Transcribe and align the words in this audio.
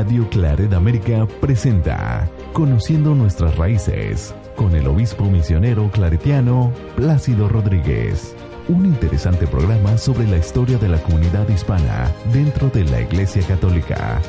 Radio 0.00 0.26
Claret 0.30 0.72
América 0.72 1.28
presenta 1.42 2.26
Conociendo 2.54 3.14
nuestras 3.14 3.54
raíces 3.58 4.34
con 4.56 4.74
el 4.74 4.86
obispo 4.86 5.24
misionero 5.24 5.90
claretiano 5.90 6.72
Plácido 6.96 7.50
Rodríguez. 7.50 8.34
Un 8.68 8.86
interesante 8.86 9.46
programa 9.46 9.98
sobre 9.98 10.26
la 10.26 10.38
historia 10.38 10.78
de 10.78 10.88
la 10.88 11.02
comunidad 11.02 11.46
hispana 11.50 12.10
dentro 12.32 12.70
de 12.70 12.84
la 12.84 13.02
Iglesia 13.02 13.42
Católica. 13.46 14.22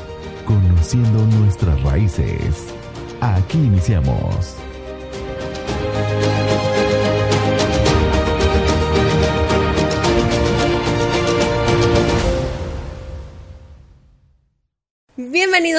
Conociendo 0.44 1.24
nuestras 1.38 1.82
raíces. 1.82 2.66
Aquí 3.22 3.56
iniciamos. 3.56 4.58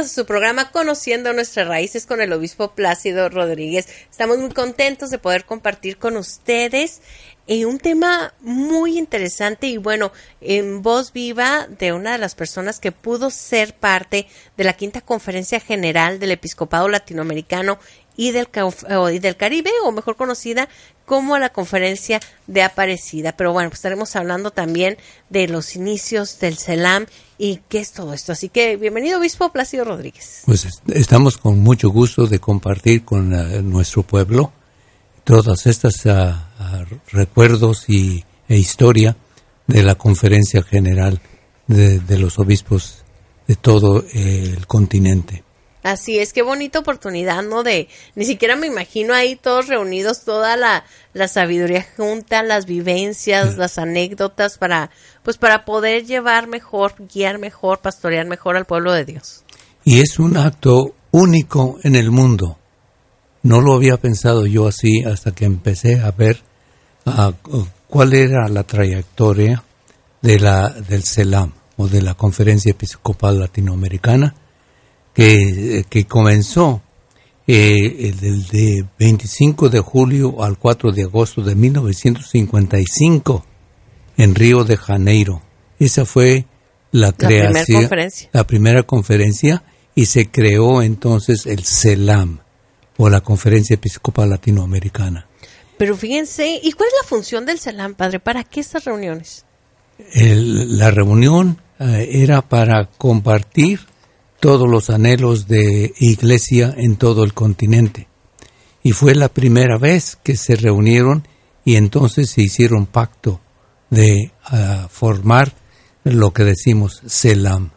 A 0.03 0.07
su 0.07 0.25
programa 0.25 0.69
Conociendo 0.71 1.31
nuestras 1.31 1.65
raíces 1.65 2.05
con 2.05 2.19
el 2.19 2.33
obispo 2.33 2.71
Plácido 2.71 3.29
Rodríguez. 3.29 3.87
Estamos 4.11 4.37
muy 4.37 4.49
contentos 4.49 5.09
de 5.11 5.17
poder 5.17 5.45
compartir 5.45 5.97
con 5.97 6.17
ustedes 6.17 7.01
eh, 7.47 7.65
un 7.65 7.77
tema 7.77 8.33
muy 8.41 8.97
interesante 8.97 9.67
y 9.67 9.77
bueno, 9.77 10.11
en 10.41 10.81
voz 10.81 11.13
viva 11.13 11.67
de 11.67 11.93
una 11.93 12.13
de 12.13 12.17
las 12.17 12.35
personas 12.35 12.81
que 12.81 12.91
pudo 12.91 13.29
ser 13.29 13.75
parte 13.75 14.27
de 14.57 14.63
la 14.65 14.73
quinta 14.73 14.99
conferencia 14.99 15.61
general 15.61 16.19
del 16.19 16.31
episcopado 16.31 16.89
latinoamericano 16.89 17.79
y 18.15 18.31
del, 18.31 18.47
y 19.13 19.19
del 19.19 19.35
Caribe, 19.35 19.71
o 19.83 19.91
mejor 19.91 20.15
conocida 20.15 20.69
como 21.05 21.37
la 21.37 21.49
conferencia 21.49 22.19
de 22.47 22.61
Aparecida. 22.61 23.33
Pero 23.33 23.53
bueno, 23.53 23.69
pues 23.69 23.79
estaremos 23.79 24.15
hablando 24.15 24.51
también 24.51 24.97
de 25.29 25.47
los 25.47 25.75
inicios 25.75 26.39
del 26.39 26.57
CELAM 26.57 27.05
y 27.37 27.59
qué 27.69 27.79
es 27.79 27.91
todo 27.91 28.13
esto. 28.13 28.31
Así 28.31 28.49
que 28.49 28.77
bienvenido, 28.77 29.19
obispo 29.19 29.51
Plácido 29.51 29.83
Rodríguez. 29.85 30.43
Pues 30.45 30.67
estamos 30.87 31.37
con 31.37 31.59
mucho 31.59 31.89
gusto 31.89 32.27
de 32.27 32.39
compartir 32.39 33.03
con 33.03 33.33
uh, 33.33 33.61
nuestro 33.61 34.03
pueblo 34.03 34.51
todas 35.23 35.65
estas 35.65 36.05
uh, 36.05 36.33
recuerdos 37.11 37.89
y, 37.89 38.23
e 38.47 38.57
historia 38.57 39.15
de 39.67 39.83
la 39.83 39.95
conferencia 39.95 40.61
general 40.63 41.21
de, 41.67 41.99
de 41.99 42.17
los 42.17 42.39
obispos 42.39 43.03
de 43.47 43.55
todo 43.55 44.03
eh, 44.13 44.53
el 44.55 44.67
continente. 44.67 45.43
Así 45.83 46.17
es, 46.17 46.31
qué 46.31 46.41
bonita 46.41 46.79
oportunidad, 46.79 47.43
¿no? 47.43 47.61
De, 47.61 47.89
ni 48.15 48.23
siquiera 48.23 48.55
me 48.55 48.67
imagino 48.67 49.13
ahí 49.13 49.35
todos 49.35 49.67
reunidos, 49.67 50.23
toda 50.23 50.55
la, 50.55 50.85
la 51.13 51.27
sabiduría 51.27 51.85
junta, 51.97 52.41
las 52.41 52.65
vivencias, 52.65 53.57
las 53.57 53.77
anécdotas 53.77 54.57
para, 54.57 54.91
pues 55.23 55.37
para 55.37 55.65
poder 55.65 56.05
llevar 56.05 56.47
mejor, 56.47 56.93
guiar 57.13 57.37
mejor, 57.37 57.79
pastorear 57.79 58.25
mejor 58.25 58.55
al 58.55 58.63
pueblo 58.63 58.93
de 58.93 59.03
Dios. 59.03 59.43
Y 59.83 59.99
es 59.99 60.19
un 60.19 60.37
acto 60.37 60.95
único 61.11 61.77
en 61.83 61.95
el 61.97 62.11
mundo. 62.11 62.57
No 63.41 63.59
lo 63.59 63.73
había 63.73 63.97
pensado 63.97 64.45
yo 64.45 64.67
así 64.67 65.03
hasta 65.03 65.33
que 65.33 65.43
empecé 65.43 65.99
a 65.99 66.11
ver 66.11 66.39
uh, 67.05 67.33
cuál 67.89 68.13
era 68.13 68.47
la 68.47 68.63
trayectoria 68.63 69.65
de 70.21 70.39
la, 70.39 70.69
del 70.69 71.03
CELAM 71.03 71.51
o 71.75 71.89
de 71.89 72.01
la 72.01 72.13
Conferencia 72.13 72.71
Episcopal 72.71 73.37
Latinoamericana 73.37 74.33
que, 75.13 75.85
que 75.89 76.05
comenzó 76.05 76.81
eh, 77.45 78.13
el 78.21 78.47
de 78.47 78.85
25 78.97 79.69
de 79.69 79.79
julio 79.79 80.43
al 80.43 80.57
4 80.57 80.91
de 80.91 81.03
agosto 81.03 81.41
de 81.41 81.55
1955 81.55 83.45
en 84.17 84.35
Río 84.35 84.63
de 84.63 84.77
Janeiro. 84.77 85.41
Esa 85.79 86.05
fue 86.05 86.45
la 86.91 87.11
creación, 87.11 87.65
primera 87.65 87.79
conferencia. 87.81 88.29
la 88.31 88.47
primera 88.47 88.83
conferencia 88.83 89.63
y 89.95 90.05
se 90.05 90.29
creó 90.29 90.81
entonces 90.81 91.45
el 91.45 91.65
CELAM 91.65 92.39
o 92.97 93.09
la 93.09 93.21
Conferencia 93.21 93.73
Episcopal 93.73 94.29
Latinoamericana. 94.29 95.27
Pero 95.77 95.97
fíjense, 95.97 96.59
¿y 96.61 96.71
cuál 96.71 96.89
es 96.89 96.95
la 97.01 97.07
función 97.07 97.45
del 97.45 97.59
CELAM, 97.59 97.95
padre? 97.95 98.19
¿Para 98.19 98.43
qué 98.43 98.59
estas 98.59 98.85
reuniones? 98.85 99.45
El, 100.13 100.77
la 100.77 100.91
reunión 100.91 101.59
eh, 101.79 102.09
era 102.11 102.41
para 102.41 102.85
compartir 102.85 103.81
todos 104.43 104.69
los 104.69 104.89
anhelos 104.89 105.47
de 105.47 105.93
iglesia 105.99 106.75
en 106.75 106.97
todo 106.97 107.23
el 107.23 107.33
continente. 107.33 108.09
Y 108.83 108.91
fue 108.91 109.15
la 109.15 109.29
primera 109.29 109.77
vez 109.77 110.17
que 110.21 110.35
se 110.35 110.57
reunieron 110.57 111.25
y 111.63 111.77
entonces 111.77 112.31
se 112.31 112.41
hicieron 112.41 112.85
pacto 112.85 113.39
de 113.89 114.33
uh, 114.51 114.89
formar 114.89 115.53
lo 116.03 116.33
que 116.33 116.43
decimos 116.43 117.01
CELAM. 117.07 117.71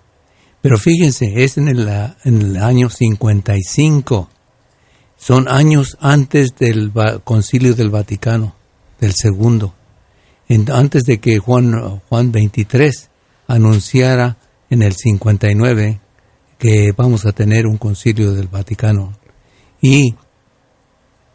Pero 0.60 0.76
fíjense, 0.76 1.44
es 1.44 1.56
en 1.56 1.68
el, 1.68 1.88
en 2.24 2.42
el 2.42 2.56
año 2.56 2.90
55. 2.90 4.28
Son 5.16 5.46
años 5.46 5.96
antes 6.00 6.56
del 6.58 6.90
concilio 7.22 7.76
del 7.76 7.90
Vaticano, 7.90 8.56
del 8.98 9.14
segundo. 9.14 9.76
Antes 10.72 11.04
de 11.04 11.20
que 11.20 11.38
Juan, 11.38 12.00
Juan 12.08 12.32
23 12.32 13.08
anunciara 13.46 14.38
en 14.68 14.82
el 14.82 14.96
59 14.96 16.00
que 16.58 16.92
vamos 16.96 17.26
a 17.26 17.32
tener 17.32 17.66
un 17.66 17.76
concilio 17.76 18.32
del 18.32 18.48
Vaticano. 18.48 19.12
Y 19.80 20.14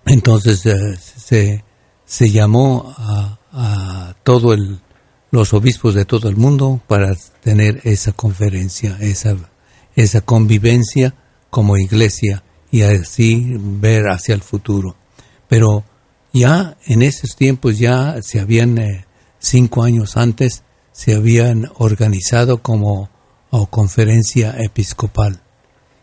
entonces 0.05 0.65
eh, 0.65 0.97
se, 0.97 1.63
se, 2.05 2.29
llamó 2.31 2.93
a, 2.97 3.39
a 3.51 4.15
todos 4.23 4.57
los 5.31 5.53
obispos 5.53 5.93
de 5.93 6.05
todo 6.05 6.27
el 6.27 6.35
mundo 6.35 6.81
para 6.87 7.15
tener 7.41 7.81
esa 7.83 8.11
conferencia, 8.11 8.97
esa, 8.99 9.35
esa 9.95 10.21
convivencia 10.21 11.15
como 11.49 11.77
iglesia 11.77 12.43
y 12.71 12.81
así 12.81 13.55
ver 13.57 14.09
hacia 14.09 14.33
el 14.33 14.41
futuro. 14.41 14.95
Pero 15.47 15.83
ya 16.33 16.77
en 16.85 17.01
esos 17.01 17.35
tiempos 17.35 17.77
ya 17.77 18.21
se 18.21 18.39
habían, 18.39 18.77
eh, 18.77 19.05
cinco 19.39 19.83
años 19.83 20.17
antes, 20.17 20.63
se 20.91 21.13
habían 21.15 21.69
organizado 21.77 22.61
como 22.61 23.09
o 23.51 23.67
conferencia 23.67 24.55
episcopal. 24.57 25.41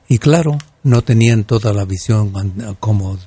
Y 0.06 0.19
claro, 0.19 0.56
no 0.84 1.03
tenían 1.03 1.44
toda 1.44 1.72
la 1.72 1.84
visión 1.84 2.32
como, 2.78 3.19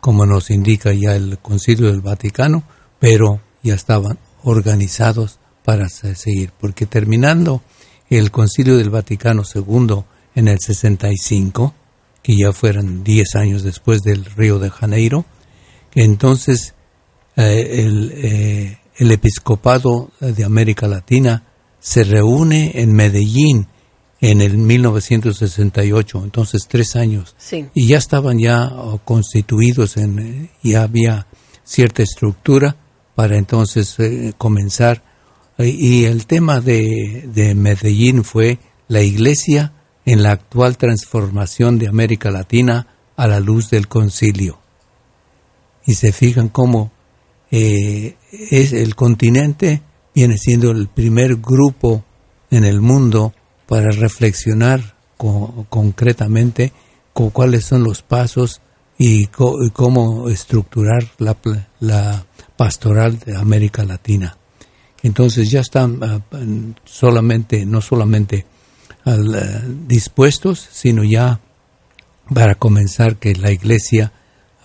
como 0.00 0.26
nos 0.26 0.50
indica 0.50 0.92
ya 0.92 1.14
el 1.14 1.38
Concilio 1.38 1.88
del 1.88 2.00
Vaticano, 2.00 2.64
pero 2.98 3.40
ya 3.62 3.74
estaban 3.74 4.18
organizados 4.42 5.38
para 5.64 5.88
seguir, 5.88 6.52
porque 6.58 6.86
terminando 6.86 7.62
el 8.10 8.30
Concilio 8.30 8.76
del 8.76 8.90
Vaticano 8.90 9.42
II 9.52 10.04
en 10.34 10.48
el 10.48 10.58
65, 10.60 11.74
que 12.22 12.36
ya 12.36 12.52
fueron 12.52 13.02
10 13.04 13.34
años 13.36 13.62
después 13.62 14.02
del 14.02 14.24
Río 14.24 14.58
de 14.58 14.70
Janeiro, 14.70 15.24
entonces 15.94 16.74
eh, 17.36 17.84
el, 17.84 18.12
eh, 18.14 18.78
el 18.96 19.10
episcopado 19.10 20.10
de 20.20 20.44
América 20.44 20.86
Latina 20.86 21.44
se 21.84 22.02
reúne 22.02 22.80
en 22.80 22.94
Medellín 22.94 23.66
en 24.22 24.40
el 24.40 24.56
1968, 24.56 26.22
entonces 26.24 26.62
tres 26.66 26.96
años. 26.96 27.36
Sí. 27.36 27.66
Y 27.74 27.88
ya 27.88 27.98
estaban 27.98 28.38
ya 28.38 28.68
oh, 28.68 29.02
constituidos, 29.04 29.98
en, 29.98 30.48
ya 30.62 30.84
había 30.84 31.26
cierta 31.62 32.02
estructura 32.02 32.74
para 33.14 33.36
entonces 33.36 34.00
eh, 34.00 34.32
comenzar. 34.38 35.02
Y 35.58 36.04
el 36.04 36.24
tema 36.24 36.62
de, 36.62 37.28
de 37.30 37.54
Medellín 37.54 38.24
fue 38.24 38.58
la 38.88 39.02
iglesia 39.02 39.74
en 40.06 40.22
la 40.22 40.30
actual 40.30 40.78
transformación 40.78 41.78
de 41.78 41.88
América 41.88 42.30
Latina 42.30 42.86
a 43.14 43.28
la 43.28 43.40
luz 43.40 43.68
del 43.68 43.88
concilio. 43.88 44.58
Y 45.84 45.96
se 45.96 46.12
fijan 46.12 46.48
cómo 46.48 46.92
eh, 47.50 48.16
es 48.32 48.72
el 48.72 48.94
continente 48.94 49.82
viene 50.14 50.38
siendo 50.38 50.70
el 50.70 50.88
primer 50.88 51.36
grupo 51.36 52.04
en 52.50 52.64
el 52.64 52.80
mundo 52.80 53.34
para 53.66 53.90
reflexionar 53.90 54.94
concretamente 55.16 56.72
con 57.12 57.30
cuáles 57.30 57.64
son 57.64 57.84
los 57.84 58.02
pasos 58.02 58.60
y, 58.98 59.26
cómo 59.26 60.28
estructurar 60.28 61.04
la, 61.18 62.26
pastoral 62.56 63.18
de 63.18 63.36
América 63.36 63.84
Latina. 63.84 64.36
Entonces 65.02 65.50
ya 65.50 65.60
están 65.60 65.98
ah, 66.02 66.20
solamente, 66.84 67.66
no 67.66 67.80
solamente 67.80 68.46
al, 69.04 69.86
dispuestos, 69.88 70.68
sino 70.72 71.02
ya 71.04 71.40
para 72.32 72.54
comenzar 72.54 73.16
que 73.16 73.34
la 73.34 73.50
iglesia 73.50 74.12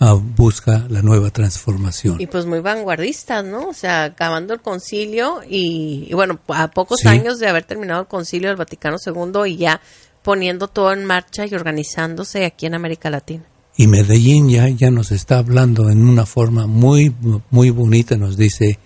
busca 0.08 0.86
la 0.88 1.02
nueva 1.02 1.30
transformación. 1.30 2.20
Y 2.20 2.26
pues 2.26 2.46
muy 2.46 2.60
vanguardistas, 2.60 3.44
¿no? 3.44 3.68
O 3.68 3.74
sea, 3.74 4.04
acabando 4.04 4.54
el 4.54 4.60
concilio 4.60 5.40
y, 5.48 6.10
bueno, 6.14 6.40
a 6.48 6.70
pocos 6.70 7.00
sí. 7.00 7.08
años 7.08 7.38
de 7.38 7.48
haber 7.48 7.64
terminado 7.64 8.00
el 8.02 8.06
concilio 8.06 8.48
del 8.48 8.56
Vaticano 8.56 8.96
II 9.04 9.50
y 9.50 9.56
ya 9.58 9.80
poniendo 10.22 10.68
todo 10.68 10.92
en 10.92 11.04
marcha 11.04 11.46
y 11.46 11.54
organizándose 11.54 12.46
aquí 12.46 12.66
en 12.66 12.74
América 12.74 13.10
Latina. 13.10 13.44
Y 13.76 13.86
Medellín 13.86 14.48
ya, 14.48 14.68
ya 14.68 14.90
nos 14.90 15.12
está 15.12 15.38
hablando 15.38 15.90
en 15.90 16.06
una 16.06 16.26
forma 16.26 16.66
muy, 16.66 17.14
muy 17.50 17.70
bonita, 17.70 18.16
nos 18.16 18.36
dice 18.36 18.78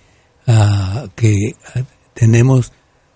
uh, 0.47 1.09
que 1.15 1.55
tenemos 2.13 2.73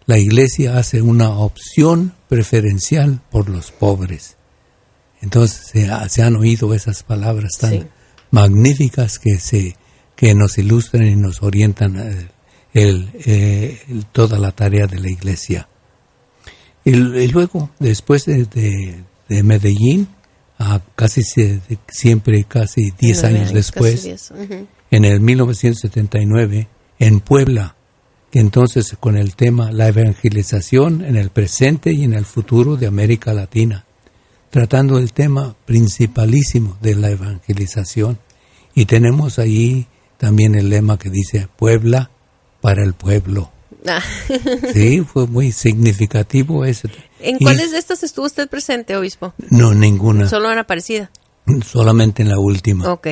la 0.06 0.19
iglesia 0.19 0.79
hace 0.79 1.03
una 1.03 1.31
opción 1.31 2.15
preferencial 2.29 3.21
por 3.31 3.49
los 3.50 3.71
pobres. 3.71 4.38
Entonces 5.20 5.73
se, 6.11 6.23
han 6.23 6.37
oído 6.37 6.75
esas 6.75 7.03
palabras 7.03 7.59
tan 7.59 7.88
magníficas 8.31 9.19
que 9.19 9.38
se 9.38 9.76
que 10.19 10.35
nos 10.35 10.59
ilustran 10.59 11.06
y 11.06 11.15
nos 11.15 11.44
orientan 11.44 11.97
eh, 11.97 12.29
eh, 12.75 13.79
el, 13.88 14.05
toda 14.06 14.41
la 14.41 14.50
tarea 14.50 14.88
de 14.88 14.99
la 14.99 15.09
iglesia. 15.09 15.69
Y, 16.85 16.93
luego, 17.29 17.70
después 17.79 18.25
de, 18.25 19.05
Medellín, 19.29 20.09
a 20.59 20.81
casi 20.97 21.23
siempre, 21.23 22.44
casi 22.44 22.91
10 22.99 23.25
años 23.25 23.53
después, 23.53 24.32
en 24.91 25.05
el 25.05 25.21
1979, 25.21 26.69
en 26.99 27.21
Puebla, 27.21 27.76
que 28.32 28.41
entonces 28.41 28.97
con 28.99 29.17
el 29.17 29.37
tema 29.37 29.71
la 29.71 29.87
evangelización 29.87 31.05
en 31.05 31.17
el 31.17 31.31
presente 31.31 31.93
y 31.93 32.03
en 32.03 32.14
el 32.14 32.25
futuro 32.25 32.76
de 32.76 32.88
América 32.88 33.32
Latina, 33.35 33.85
tratando 34.50 34.99
el 34.99 35.12
tema 35.12 35.55
principalísimo 35.65 36.77
de 36.81 36.95
la 36.95 37.11
evangelización. 37.11 38.19
Y 38.75 38.87
tenemos 38.87 39.39
ahí 39.39 39.87
también 40.19 40.55
el 40.55 40.71
lema 40.71 40.99
que 40.99 41.11
dice 41.11 41.49
Puebla 41.56 42.11
para 42.61 42.83
el 42.83 42.95
pueblo. 42.95 43.50
Ah. 43.87 44.03
Sí, 44.73 45.00
fue 45.00 45.27
muy 45.27 45.53
significativo 45.53 46.65
ese. 46.65 46.91
¿En 47.21 47.39
cuáles 47.39 47.73
de 47.73 47.79
estas 47.79 48.03
estuvo 48.03 48.27
usted 48.27 48.49
presente, 48.49 48.97
obispo? 48.97 49.35
No, 49.50 49.75
ninguna. 49.75 50.29
¿Solo 50.29 50.53
en 50.53 50.59
Aparecida? 50.59 51.11
Solamente 51.65 52.23
en 52.23 52.29
la 52.29 52.39
última. 52.39 52.93
Ok. 52.93 53.09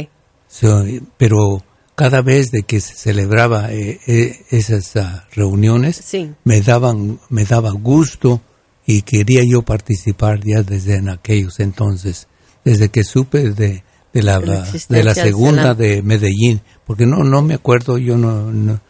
pero 1.16 1.62
cada 1.94 2.20
vez 2.20 2.50
de 2.50 2.62
que 2.62 2.80
se 2.80 2.94
celebraba 2.94 3.72
eh, 3.72 4.00
eh, 4.06 4.44
esas 4.50 4.96
ah, 4.96 5.26
reuniones, 5.32 6.02
me 6.44 6.60
daban 6.60 7.18
me 7.30 7.44
daba 7.44 7.70
gusto 7.70 8.42
y 8.86 9.02
quería 9.02 9.42
yo 9.44 9.62
participar 9.62 10.40
ya 10.44 10.62
desde 10.62 10.96
en 10.96 11.08
aquellos 11.08 11.60
entonces, 11.60 12.28
desde 12.64 12.88
que 12.88 13.02
supe 13.04 13.50
de, 13.50 13.82
de 14.12 14.22
la, 14.22 14.38
de 14.40 15.04
la 15.04 15.14
segunda 15.14 15.74
de 15.74 16.02
Medellín, 16.02 16.60
porque 16.86 17.04
no 17.04 17.24
no 17.24 17.42
me 17.42 17.54
acuerdo, 17.54 17.98
yo 17.98 18.16
no, 18.16 18.52
no, 18.52 18.80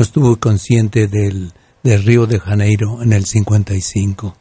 estuve 0.00 0.38
consciente 0.38 1.06
del, 1.06 1.52
del, 1.82 2.02
Río 2.02 2.26
de 2.26 2.40
Janeiro 2.40 3.02
en 3.02 3.12
el 3.12 3.24
55. 3.24 4.36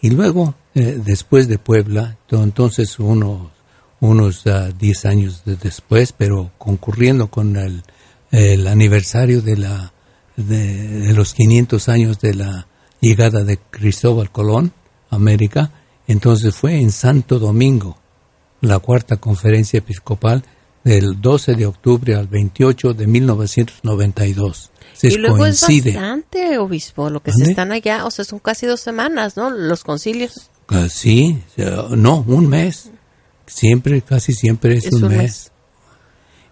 Y 0.00 0.10
luego, 0.10 0.54
eh, 0.74 1.00
después 1.02 1.46
de 1.46 1.58
Puebla, 1.58 2.18
entonces 2.30 2.98
uno 2.98 3.52
unos 4.00 4.44
10 4.44 5.04
años 5.06 5.42
después, 5.44 6.12
pero 6.12 6.52
concurriendo 6.58 7.28
con 7.28 7.56
el, 7.56 7.82
el 8.30 8.66
aniversario 8.66 9.40
de, 9.40 9.56
la, 9.56 9.94
de, 10.36 11.12
los 11.14 11.32
500 11.32 11.88
años 11.88 12.20
de 12.20 12.34
la 12.34 12.66
llegada 13.04 13.44
de 13.44 13.58
Cristóbal 13.58 14.30
Colón 14.30 14.72
a 15.10 15.16
América, 15.16 15.70
entonces 16.06 16.54
fue 16.54 16.80
en 16.80 16.90
Santo 16.90 17.38
Domingo, 17.38 17.98
la 18.60 18.78
cuarta 18.78 19.16
conferencia 19.18 19.78
episcopal 19.78 20.42
del 20.84 21.20
12 21.20 21.54
de 21.54 21.66
octubre 21.66 22.14
al 22.14 22.28
28 22.28 22.94
de 22.94 23.06
1992. 23.06 24.70
Se 24.92 25.08
y 25.08 25.16
luego 25.16 25.38
coincide. 25.38 25.90
es 25.90 25.96
bastante, 25.96 26.58
obispo, 26.58 27.10
lo 27.10 27.22
que 27.22 27.32
se 27.32 27.44
están 27.44 27.72
allá, 27.72 28.06
o 28.06 28.10
sea, 28.10 28.24
son 28.24 28.38
casi 28.38 28.66
dos 28.66 28.80
semanas, 28.80 29.36
¿no? 29.36 29.50
Los 29.50 29.82
concilios. 29.82 30.50
Ah, 30.68 30.88
sí, 30.88 31.42
no, 31.90 32.24
un 32.26 32.48
mes. 32.48 32.90
Siempre, 33.46 34.00
casi 34.02 34.32
siempre 34.32 34.76
es, 34.76 34.90
un, 34.92 35.08
mes. 35.08 35.52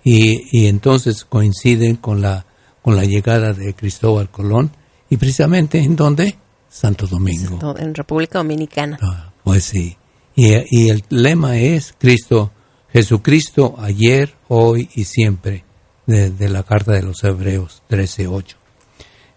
Y, 0.04 0.66
entonces 0.66 1.24
coinciden 1.24 1.96
con 1.96 2.20
la, 2.20 2.44
con 2.82 2.96
la 2.96 3.04
llegada 3.04 3.52
de 3.52 3.74
Cristóbal 3.74 4.30
Colón. 4.30 4.72
¿Y 5.08 5.16
precisamente 5.16 5.78
en 5.78 5.96
dónde? 5.96 6.36
Santo 6.72 7.06
Domingo. 7.06 7.76
En 7.78 7.94
República 7.94 8.38
Dominicana. 8.38 8.98
Ah, 9.02 9.30
pues 9.44 9.64
sí. 9.64 9.98
Y, 10.34 10.54
y, 10.70 10.88
el 10.88 11.04
lema 11.10 11.58
es 11.58 11.94
Cristo, 11.98 12.50
Jesucristo 12.90 13.74
ayer, 13.78 14.34
hoy 14.48 14.88
y 14.94 15.04
siempre, 15.04 15.66
de, 16.06 16.48
la 16.48 16.62
carta 16.62 16.92
de 16.92 17.02
los 17.02 17.22
Hebreos 17.22 17.82
13.8. 17.90 18.54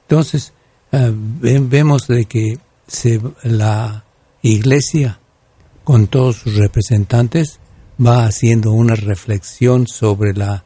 Entonces, 0.03 0.53
ah, 0.93 1.09
vemos 1.11 2.07
de 2.07 2.23
que 2.23 2.57
se, 2.87 3.19
la 3.43 4.05
iglesia 4.41 5.19
con 5.83 6.07
todos 6.07 6.37
sus 6.37 6.55
representantes, 6.55 7.59
va 8.03 8.25
haciendo 8.25 8.71
una 8.71 8.95
reflexión 8.95 9.87
sobre 9.87 10.33
la, 10.33 10.63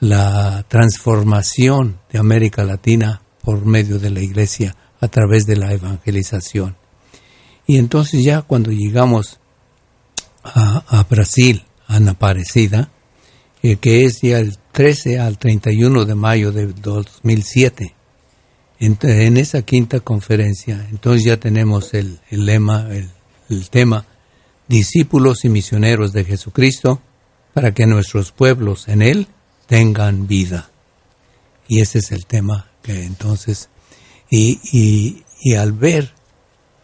la 0.00 0.64
transformación 0.66 2.00
de 2.12 2.18
América 2.18 2.64
Latina 2.64 3.22
por 3.42 3.64
medio 3.64 3.98
de 4.00 4.10
la 4.10 4.20
Iglesia 4.20 4.74
a 5.00 5.08
través 5.08 5.46
de 5.46 5.56
la 5.56 5.72
evangelización. 5.72 6.76
Y 7.66 7.78
entonces 7.78 8.24
ya 8.24 8.42
cuando 8.42 8.70
llegamos 8.70 9.40
a, 10.42 11.06
Brasil, 11.08 11.64
a 11.86 11.96
Ana 11.96 12.12
Aparecida, 12.12 12.90
eh, 13.62 13.76
que 13.76 14.04
es 14.04 14.20
ya 14.22 14.38
el 14.38 14.58
13 14.72 15.18
al 15.18 15.38
31 15.38 16.04
de 16.04 16.14
mayo 16.14 16.52
de 16.52 16.66
2007, 16.66 17.94
en, 18.78 18.98
en 19.02 19.36
esa 19.36 19.62
quinta 19.62 20.00
conferencia, 20.00 20.86
entonces 20.90 21.24
ya 21.24 21.36
tenemos 21.36 21.92
el, 21.94 22.20
lema, 22.30 22.88
el 22.90 23.70
tema 23.70 24.06
discípulos 24.68 25.44
y 25.44 25.48
misioneros 25.48 26.12
de 26.12 26.24
Jesucristo, 26.24 27.02
para 27.52 27.72
que 27.72 27.86
nuestros 27.86 28.32
pueblos 28.32 28.88
en 28.88 29.02
Él 29.02 29.26
tengan 29.66 30.26
vida. 30.26 30.70
Y 31.66 31.80
ese 31.80 31.98
es 31.98 32.12
el 32.12 32.26
tema 32.26 32.70
que 32.82 33.04
entonces, 33.04 33.68
y, 34.30 35.24
y, 35.42 35.54
al 35.54 35.72
ver 35.72 36.12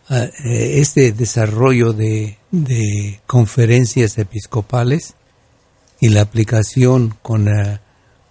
ah, 0.09 0.25
eh, 0.45 0.81
este 0.81 1.13
desarrollo 1.13 1.93
de, 1.93 2.39
de, 2.51 3.21
conferencias 3.27 4.19
episcopales 4.19 5.15
y 6.01 6.09
la 6.09 6.23
aplicación 6.23 7.17
con, 7.23 7.49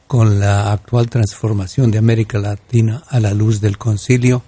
con 0.08 0.40
la 0.40 0.74
actual 0.74 1.10
transformación 1.10 1.92
de 1.92 1.98
América 1.98 2.38
Latina 2.38 3.04
a 3.08 3.20
la 3.20 3.34
luz 3.34 3.62
del 3.62 3.78
concilio, 3.78 4.44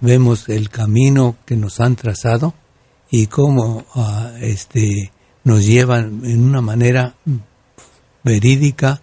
vemos 0.00 0.48
el 0.48 0.70
camino 0.70 1.36
que 1.44 1.56
nos 1.56 1.80
han 1.80 1.96
trazado 1.96 2.54
y 3.10 3.26
cómo 3.26 3.84
ah, 3.94 4.32
este, 4.40 5.12
nos 5.44 5.66
llevan 5.66 6.24
en 6.24 6.44
una 6.44 6.60
manera 6.60 7.16
verídica 8.22 9.02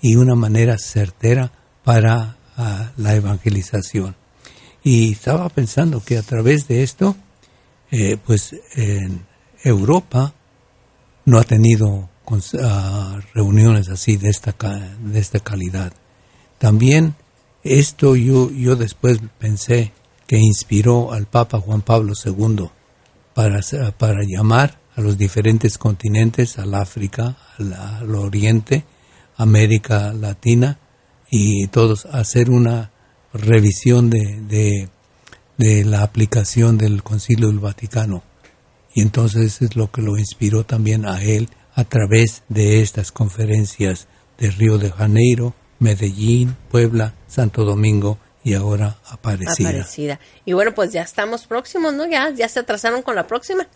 y 0.00 0.16
una 0.16 0.34
manera 0.34 0.78
certera 0.78 1.52
para 1.84 2.36
ah, 2.56 2.92
la 2.96 3.14
evangelización. 3.14 4.21
Y 4.84 5.12
estaba 5.12 5.48
pensando 5.48 6.02
que 6.02 6.18
a 6.18 6.22
través 6.22 6.66
de 6.68 6.82
esto, 6.82 7.16
eh, 7.90 8.16
pues 8.24 8.56
en 8.74 9.24
Europa 9.62 10.34
no 11.24 11.38
ha 11.38 11.44
tenido 11.44 12.08
ah, 12.60 13.20
reuniones 13.34 13.88
así 13.88 14.16
de 14.16 14.28
esta, 14.28 14.54
de 15.00 15.18
esta 15.18 15.40
calidad. 15.40 15.92
También 16.58 17.14
esto 17.62 18.16
yo, 18.16 18.50
yo 18.50 18.76
después 18.76 19.20
pensé 19.38 19.92
que 20.26 20.38
inspiró 20.38 21.12
al 21.12 21.26
Papa 21.26 21.60
Juan 21.60 21.82
Pablo 21.82 22.14
II 22.24 22.70
para, 23.34 23.60
para 23.98 24.20
llamar 24.26 24.80
a 24.96 25.00
los 25.00 25.18
diferentes 25.18 25.78
continentes, 25.78 26.58
al 26.58 26.74
África, 26.74 27.36
al, 27.58 28.14
Oriente, 28.14 28.84
América 29.36 30.12
Latina, 30.12 30.78
y 31.30 31.66
todos 31.68 32.06
hacer 32.06 32.50
una 32.50 32.91
revisión 33.32 34.10
de, 34.10 34.88
de, 35.58 35.84
la 35.84 36.02
aplicación 36.02 36.78
del 36.78 37.02
Concilio 37.02 37.48
del 37.48 37.58
Vaticano. 37.58 38.22
Y 38.94 39.00
entonces 39.00 39.62
es 39.62 39.76
lo 39.76 39.90
que 39.90 40.02
lo 40.02 40.18
inspiró 40.18 40.64
también 40.64 41.06
a 41.06 41.22
él 41.22 41.48
a 41.74 41.84
través 41.84 42.42
de 42.48 42.82
estas 42.82 43.12
conferencias 43.12 44.06
de 44.38 44.50
Río 44.50 44.78
de 44.78 44.90
Janeiro, 44.90 45.54
Medellín, 45.78 46.56
Puebla, 46.70 47.14
Santo 47.26 47.64
Domingo 47.64 48.18
y 48.44 48.54
ahora 48.54 48.98
Aparecida. 49.08 49.70
Aparecida. 49.70 50.20
Y 50.44 50.52
bueno, 50.52 50.74
pues 50.74 50.92
ya 50.92 51.02
estamos 51.02 51.46
próximos, 51.46 51.94
¿no? 51.94 52.08
Ya, 52.08 52.30
ya 52.30 52.48
se 52.48 52.60
atrasaron 52.60 53.02
con 53.02 53.16
la 53.16 53.26
próxima. 53.26 53.66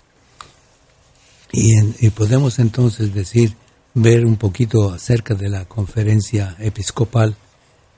Y, 1.52 2.10
podemos 2.10 2.58
entonces 2.58 3.14
decir, 3.14 3.54
ver 3.94 4.26
un 4.26 4.36
poquito 4.36 4.92
acerca 4.92 5.34
de 5.34 5.48
la 5.48 5.64
conferencia 5.64 6.56
episcopal 6.58 7.36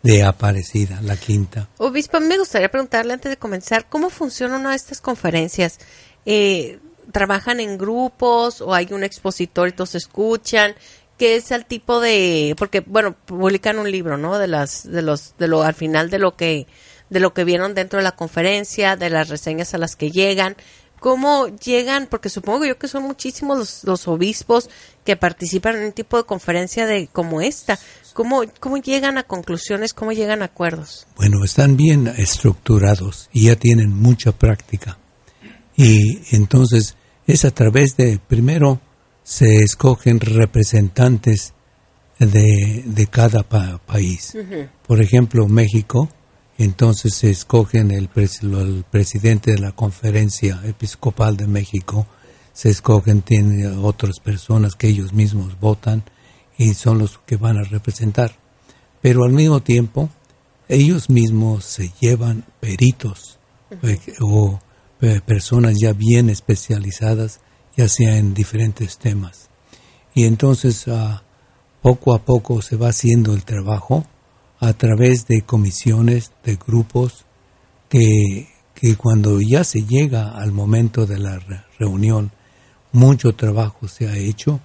de 0.02 0.22
Aparecida, 0.22 1.00
la 1.02 1.16
quinta. 1.16 1.68
Obispo, 1.78 2.20
me 2.20 2.38
gustaría 2.38 2.70
preguntarle 2.70 3.14
antes 3.14 3.30
de 3.30 3.36
comenzar, 3.36 3.88
¿cómo 3.88 4.10
funciona 4.10 4.56
una 4.56 4.70
de 4.70 4.76
estas 4.76 5.00
conferencias? 5.00 5.78
Eh, 6.26 6.78
¿Trabajan 7.12 7.60
en 7.60 7.78
grupos 7.78 8.60
o 8.60 8.74
hay 8.74 8.88
un 8.92 9.02
expositor 9.02 9.68
y 9.68 9.72
todos 9.72 9.94
escuchan? 9.94 10.74
que 11.18 11.34
es 11.34 11.50
el 11.50 11.66
tipo 11.66 12.00
de 12.00 12.54
porque 12.56 12.80
bueno 12.80 13.12
publican 13.12 13.78
un 13.78 13.90
libro 13.90 14.16
no 14.16 14.38
de 14.38 14.46
las 14.46 14.88
de 14.88 15.02
los 15.02 15.36
de 15.36 15.48
lo 15.48 15.62
al 15.64 15.74
final 15.74 16.10
de 16.10 16.20
lo 16.20 16.36
que 16.36 16.68
de 17.10 17.20
lo 17.20 17.34
que 17.34 17.44
vieron 17.44 17.74
dentro 17.74 17.98
de 17.98 18.04
la 18.04 18.12
conferencia 18.12 18.96
de 18.96 19.10
las 19.10 19.28
reseñas 19.28 19.74
a 19.74 19.78
las 19.78 19.96
que 19.96 20.10
llegan 20.12 20.56
cómo 21.00 21.48
llegan, 21.48 22.06
porque 22.10 22.28
supongo 22.28 22.64
yo 22.64 22.78
que 22.78 22.88
son 22.88 23.04
muchísimos 23.04 23.58
los, 23.58 23.84
los, 23.84 24.08
obispos 24.08 24.68
que 25.04 25.16
participan 25.16 25.76
en 25.76 25.86
un 25.86 25.92
tipo 25.92 26.16
de 26.16 26.24
conferencia 26.24 26.86
de 26.86 27.08
como 27.08 27.40
esta. 27.40 27.78
¿Cómo, 28.14 28.42
¿Cómo 28.60 28.78
llegan 28.78 29.16
a 29.16 29.22
conclusiones? 29.22 29.94
¿Cómo 29.94 30.12
llegan 30.12 30.42
a 30.42 30.46
acuerdos? 30.46 31.06
Bueno, 31.16 31.44
están 31.44 31.76
bien 31.76 32.08
estructurados 32.08 33.28
y 33.32 33.46
ya 33.46 33.56
tienen 33.56 33.90
mucha 33.90 34.32
práctica. 34.32 34.98
Y 35.76 36.34
entonces 36.34 36.96
es 37.26 37.44
a 37.44 37.52
través 37.52 37.96
de, 37.96 38.18
primero, 38.18 38.80
se 39.22 39.58
escogen 39.58 40.18
representantes 40.18 41.52
de, 42.18 42.82
de 42.84 43.06
cada 43.06 43.44
país. 43.44 44.36
Por 44.86 45.00
ejemplo, 45.00 45.46
México 45.46 46.08
entonces 46.58 47.14
se 47.14 47.30
escogen 47.30 47.92
el, 47.92 48.10
el, 48.14 48.84
presidente 48.90 49.52
de 49.52 49.58
la 49.58 49.72
conferencia 49.72 50.60
episcopal 50.64 51.36
de 51.36 51.46
México, 51.46 52.06
se 52.52 52.68
escogen 52.68 53.22
tiene 53.22 53.68
otras 53.68 54.18
personas 54.18 54.74
que 54.74 54.88
ellos 54.88 55.12
mismos 55.12 55.58
votan 55.60 56.02
y 56.58 56.74
son 56.74 56.98
los 56.98 57.18
que 57.18 57.36
van 57.36 57.58
a 57.58 57.62
representar. 57.62 58.32
Pero 59.00 59.22
al 59.22 59.30
mismo 59.30 59.60
tiempo, 59.60 60.10
ellos 60.68 61.08
mismos 61.08 61.64
se 61.64 61.92
llevan 62.00 62.44
peritos 62.58 63.38
eh, 63.82 64.00
o 64.20 64.58
eh, 65.00 65.20
personas 65.24 65.76
ya 65.80 65.92
bien 65.92 66.28
especializadas, 66.28 67.40
ya 67.76 67.88
sea 67.88 68.18
en 68.18 68.34
diferentes 68.34 68.98
temas. 68.98 69.48
Y 70.12 70.24
entonces, 70.24 70.88
ah, 70.88 71.22
poco 71.82 72.12
a 72.12 72.24
poco 72.24 72.62
se 72.62 72.74
va 72.74 72.88
haciendo 72.88 73.32
el 73.32 73.44
trabajo 73.44 74.04
a 74.60 74.72
través 74.72 75.26
de 75.26 75.42
comisiones, 75.42 76.32
de 76.44 76.56
grupos, 76.56 77.24
que, 77.88 78.48
que 78.74 78.96
cuando 78.96 79.40
ya 79.40 79.64
se 79.64 79.82
llega 79.82 80.30
al 80.30 80.52
momento 80.52 81.06
de 81.06 81.18
la 81.18 81.40
reunión, 81.78 82.32
mucho 82.92 83.34
trabajo 83.34 83.88
se 83.88 84.08
ha 84.08 84.16
hecho. 84.16 84.60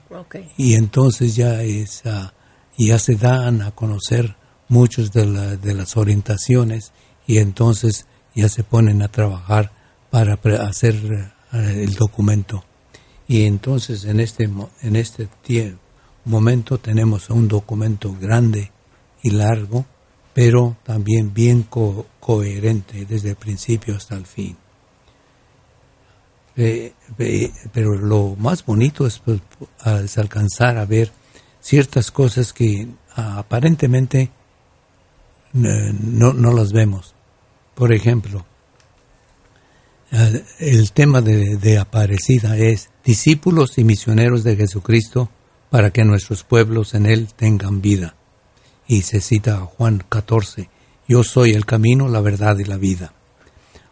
Y 0.57 0.73
entonces 0.75 1.35
ya 1.35 1.61
es 1.61 2.03
ah, 2.05 2.33
ya 2.77 2.99
se 2.99 3.15
dan 3.15 3.61
a 3.61 3.71
conocer 3.71 4.35
muchos 4.67 5.11
de, 5.11 5.57
de 5.57 5.73
las 5.73 5.97
orientaciones 5.97 6.91
y 7.27 7.37
entonces 7.37 8.07
ya 8.35 8.49
se 8.49 8.63
ponen 8.63 9.01
a 9.01 9.09
trabajar 9.09 9.71
para 10.09 10.35
hacer 10.67 10.95
eh, 11.53 11.83
el 11.83 11.93
documento. 11.95 12.63
Y 13.27 13.43
entonces 13.43 14.05
en 14.05 14.19
este 14.19 14.49
en 14.81 14.95
este 14.95 15.29
momento 16.25 16.77
tenemos 16.77 17.29
un 17.29 17.47
documento 17.47 18.15
grande 18.19 18.71
y 19.23 19.31
largo, 19.31 19.85
pero 20.33 20.77
también 20.83 21.33
bien 21.33 21.63
coherente 22.19 23.05
desde 23.05 23.31
el 23.31 23.35
principio 23.35 23.95
hasta 23.95 24.15
el 24.15 24.25
fin. 24.25 24.57
pero 26.53 27.95
lo 27.95 28.35
más 28.35 28.63
bonito 28.63 29.07
pues, 29.25 29.41
es, 30.03 30.17
alcanzar 30.17 30.77
a 30.77 30.85
ver 30.85 31.11
ciertas 31.61 32.11
cosas 32.11 32.53
que 32.53 32.87
aparentemente 33.15 34.29
no, 35.53 36.33
no 36.33 36.53
las 36.53 36.73
vemos. 36.73 37.15
Por 37.73 37.93
ejemplo, 37.93 38.45
el 40.59 40.91
tema 40.91 41.21
de, 41.21 41.77
Aparecida 41.79 42.57
es 42.57 42.89
discípulos 43.05 43.77
y 43.77 43.83
misioneros 43.83 44.43
de 44.43 44.55
Jesucristo 44.55 45.29
para 45.69 45.91
que 45.91 46.03
nuestros 46.03 46.43
pueblos 46.43 46.93
en 46.93 47.05
Él 47.05 47.29
tengan 47.35 47.81
vida 47.81 48.15
y 48.87 49.03
se 49.03 49.21
cita 49.21 49.57
a 49.57 49.65
Juan 49.65 50.03
14, 50.09 50.69
yo 51.07 51.23
soy 51.23 51.51
el 51.51 51.65
camino, 51.65 52.07
la 52.07 52.21
verdad 52.21 52.57
y 52.57 52.63
la 52.63 52.77
vida. 52.77 53.13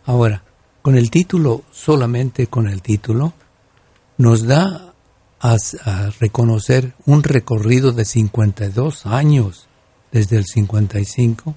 Ahora, 0.05 0.43
con 0.81 0.97
el 0.97 1.11
título, 1.11 1.63
solamente 1.71 2.47
con 2.47 2.67
el 2.67 2.81
título, 2.81 3.33
nos 4.17 4.45
da 4.45 4.93
a, 5.39 5.57
reconocer 6.19 6.93
un 7.05 7.23
recorrido 7.23 7.91
de 7.91 8.05
52 8.05 9.05
años 9.05 9.67
desde 10.11 10.37
el 10.37 10.45
55, 10.45 11.55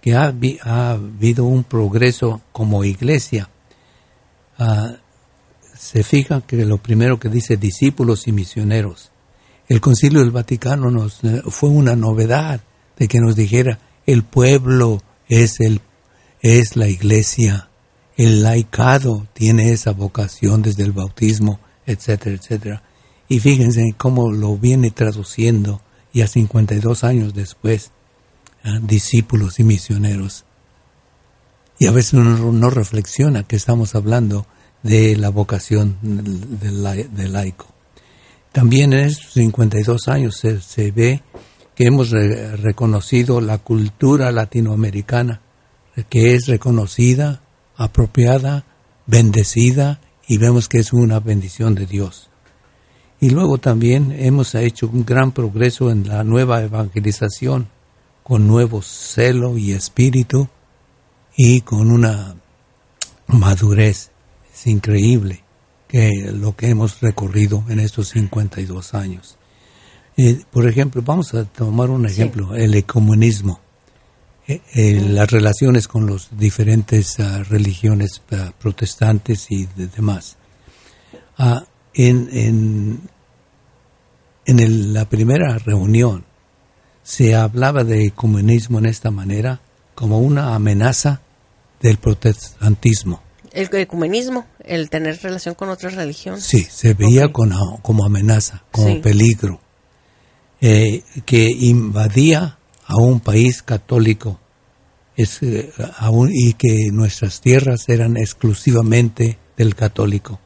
que 0.00 0.14
ha, 0.14 0.32
ha 0.62 0.90
habido 0.90 1.44
un 1.44 1.64
progreso 1.64 2.40
como 2.52 2.84
iglesia. 2.84 3.50
Ah, 4.58 4.96
se 5.76 6.02
fija 6.02 6.40
que 6.40 6.64
lo 6.64 6.78
primero 6.78 7.18
que 7.18 7.28
dice 7.28 7.56
discípulos 7.56 8.26
y 8.28 8.32
misioneros. 8.32 9.10
El 9.68 9.80
Concilio 9.80 10.20
del 10.20 10.30
Vaticano 10.30 10.90
nos 10.90 11.24
eh, 11.24 11.42
fue 11.48 11.70
una 11.70 11.96
novedad 11.96 12.60
de 12.96 13.08
que 13.08 13.20
nos 13.20 13.36
dijera 13.36 13.78
el 14.06 14.22
pueblo 14.22 15.02
es 15.28 15.60
el 15.60 15.80
es 16.40 16.76
la 16.76 16.88
iglesia, 16.88 17.70
el 18.16 18.42
laicado 18.42 19.26
tiene 19.32 19.72
esa 19.72 19.92
vocación 19.92 20.62
desde 20.62 20.84
el 20.84 20.92
bautismo, 20.92 21.58
etcétera, 21.86 22.36
etcétera. 22.36 22.82
Y 23.28 23.40
fíjense 23.40 23.82
cómo 23.96 24.30
lo 24.30 24.56
viene 24.56 24.90
traduciendo 24.90 25.80
ya 26.12 26.28
52 26.28 27.04
años 27.04 27.34
después, 27.34 27.90
discípulos 28.82 29.58
y 29.58 29.64
misioneros. 29.64 30.44
Y 31.78 31.86
a 31.86 31.90
veces 31.90 32.14
uno 32.14 32.52
no 32.52 32.70
reflexiona 32.70 33.42
que 33.42 33.56
estamos 33.56 33.94
hablando 33.94 34.46
de 34.82 35.16
la 35.16 35.28
vocación 35.28 35.98
del, 36.00 37.32
laico. 37.32 37.66
También 38.56 38.94
en 38.94 39.00
estos 39.00 39.34
52 39.34 40.08
años 40.08 40.36
se, 40.38 40.90
ve 40.90 41.22
que 41.74 41.84
hemos 41.84 42.10
reconocido 42.10 43.42
la 43.42 43.58
cultura 43.58 44.32
latinoamericana, 44.32 45.42
que 46.08 46.32
es 46.32 46.46
reconocida, 46.46 47.42
apropiada, 47.76 48.64
bendecida 49.06 50.00
y 50.26 50.38
vemos 50.38 50.70
que 50.70 50.78
es 50.78 50.94
una 50.94 51.20
bendición 51.20 51.74
de 51.74 51.84
Dios. 51.84 52.30
Y 53.20 53.28
luego 53.28 53.58
también 53.58 54.10
hemos 54.18 54.54
hecho 54.54 54.88
un 54.90 55.04
gran 55.04 55.32
progreso 55.32 55.90
en 55.90 56.08
la 56.08 56.24
nueva 56.24 56.62
evangelización, 56.62 57.68
con 58.22 58.46
nuevo 58.46 58.80
celo 58.80 59.58
y 59.58 59.72
espíritu 59.72 60.48
y 61.36 61.60
con 61.60 61.90
una 61.90 62.36
madurez. 63.26 64.12
Es 64.50 64.66
increíble 64.66 65.45
que 65.88 66.30
lo 66.32 66.56
que 66.56 66.68
hemos 66.68 67.00
recorrido 67.00 67.64
en 67.68 67.80
estos 67.80 68.08
52 68.10 68.94
años. 68.94 69.38
Eh, 70.16 70.42
por 70.50 70.66
ejemplo, 70.66 71.02
vamos 71.02 71.34
a 71.34 71.44
tomar 71.44 71.90
un 71.90 72.06
ejemplo, 72.06 72.54
el 72.54 72.74
ecumenismo, 72.74 73.60
eh, 74.48 74.62
eh, 74.74 75.00
las 75.08 75.30
relaciones 75.30 75.88
con 75.88 76.10
las 76.10 76.28
diferentes 76.36 77.20
ah, 77.20 77.42
religiones 77.42 78.22
ah, 78.32 78.52
protestantes 78.58 79.50
y 79.50 79.66
demás. 79.66 80.36
Ah, 81.36 81.64
en 81.92 82.28
en, 82.32 83.00
en 84.46 84.92
la 84.92 85.08
primera 85.08 85.58
reunión 85.58 86.24
se 87.02 87.34
hablaba 87.36 87.84
de 87.84 88.06
ecumenismo 88.06 88.78
en 88.78 88.86
esta 88.86 89.10
manera 89.10 89.60
como 89.94 90.18
una 90.18 90.54
amenaza 90.54 91.20
del 91.80 91.98
protestantismo. 91.98 93.25
El 93.56 93.74
ecumenismo, 93.74 94.44
el 94.64 94.90
tener 94.90 95.18
relación 95.22 95.54
con 95.54 95.70
otras 95.70 95.94
religiones. 95.94 96.44
Sí, 96.44 96.66
se 96.70 96.92
veía 96.92 97.32
como 97.32 98.04
amenaza, 98.04 98.62
como 98.70 99.00
peligro. 99.00 99.60
Eh, 100.60 101.02
que 101.24 101.48
invadía 101.50 102.58
a 102.86 102.96
un 102.96 103.20
país 103.20 103.62
católico 103.62 104.38
es, 105.16 105.42
eh, 105.42 105.72
y 106.32 106.52
que 106.52 106.90
nuestras 106.92 107.40
tierras 107.40 107.88
eran 107.88 108.18
exclusivamente 108.18 109.38
del 109.56 109.74
católico. 109.74 110.38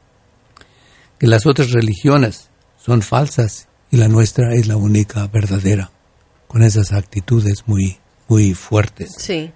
Que 1.19 1.27
las 1.27 1.45
otras 1.45 1.71
religiones 1.71 2.49
son 2.77 3.01
falsas 3.01 3.67
y 3.91 3.97
la 3.97 4.07
nuestra 4.07 4.53
es 4.53 4.67
la 4.67 4.77
única 4.77 5.27
verdadera, 5.27 5.91
con 6.47 6.63
esas 6.63 6.93
actitudes 6.93 7.63
muy, 7.67 7.97
muy 8.29 8.53
fuertes. 8.53 9.15
Sí. 9.17 9.51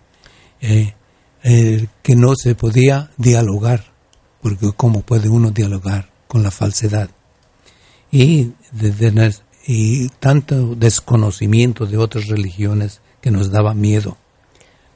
Eh, 0.59 0.93
que 1.45 2.15
no 2.15 2.35
se 2.35 2.55
podía 2.55 3.11
dialogar, 3.17 3.93
porque 4.41 4.71
¿cómo 4.75 5.01
puede 5.01 5.29
uno 5.29 5.51
dialogar 5.51 6.09
con 6.27 6.41
la 6.41 6.49
falsedad? 6.49 7.11
Y 8.11 8.53
desde, 8.71 9.13
y 9.67 10.09
tanto 10.09 10.73
desconocimiento 10.75 11.85
de 11.85 11.97
otras 11.97 12.27
religiones 12.27 13.01
que 13.21 13.29
nos 13.29 13.51
daba 13.51 13.75
miedo. 13.75 14.17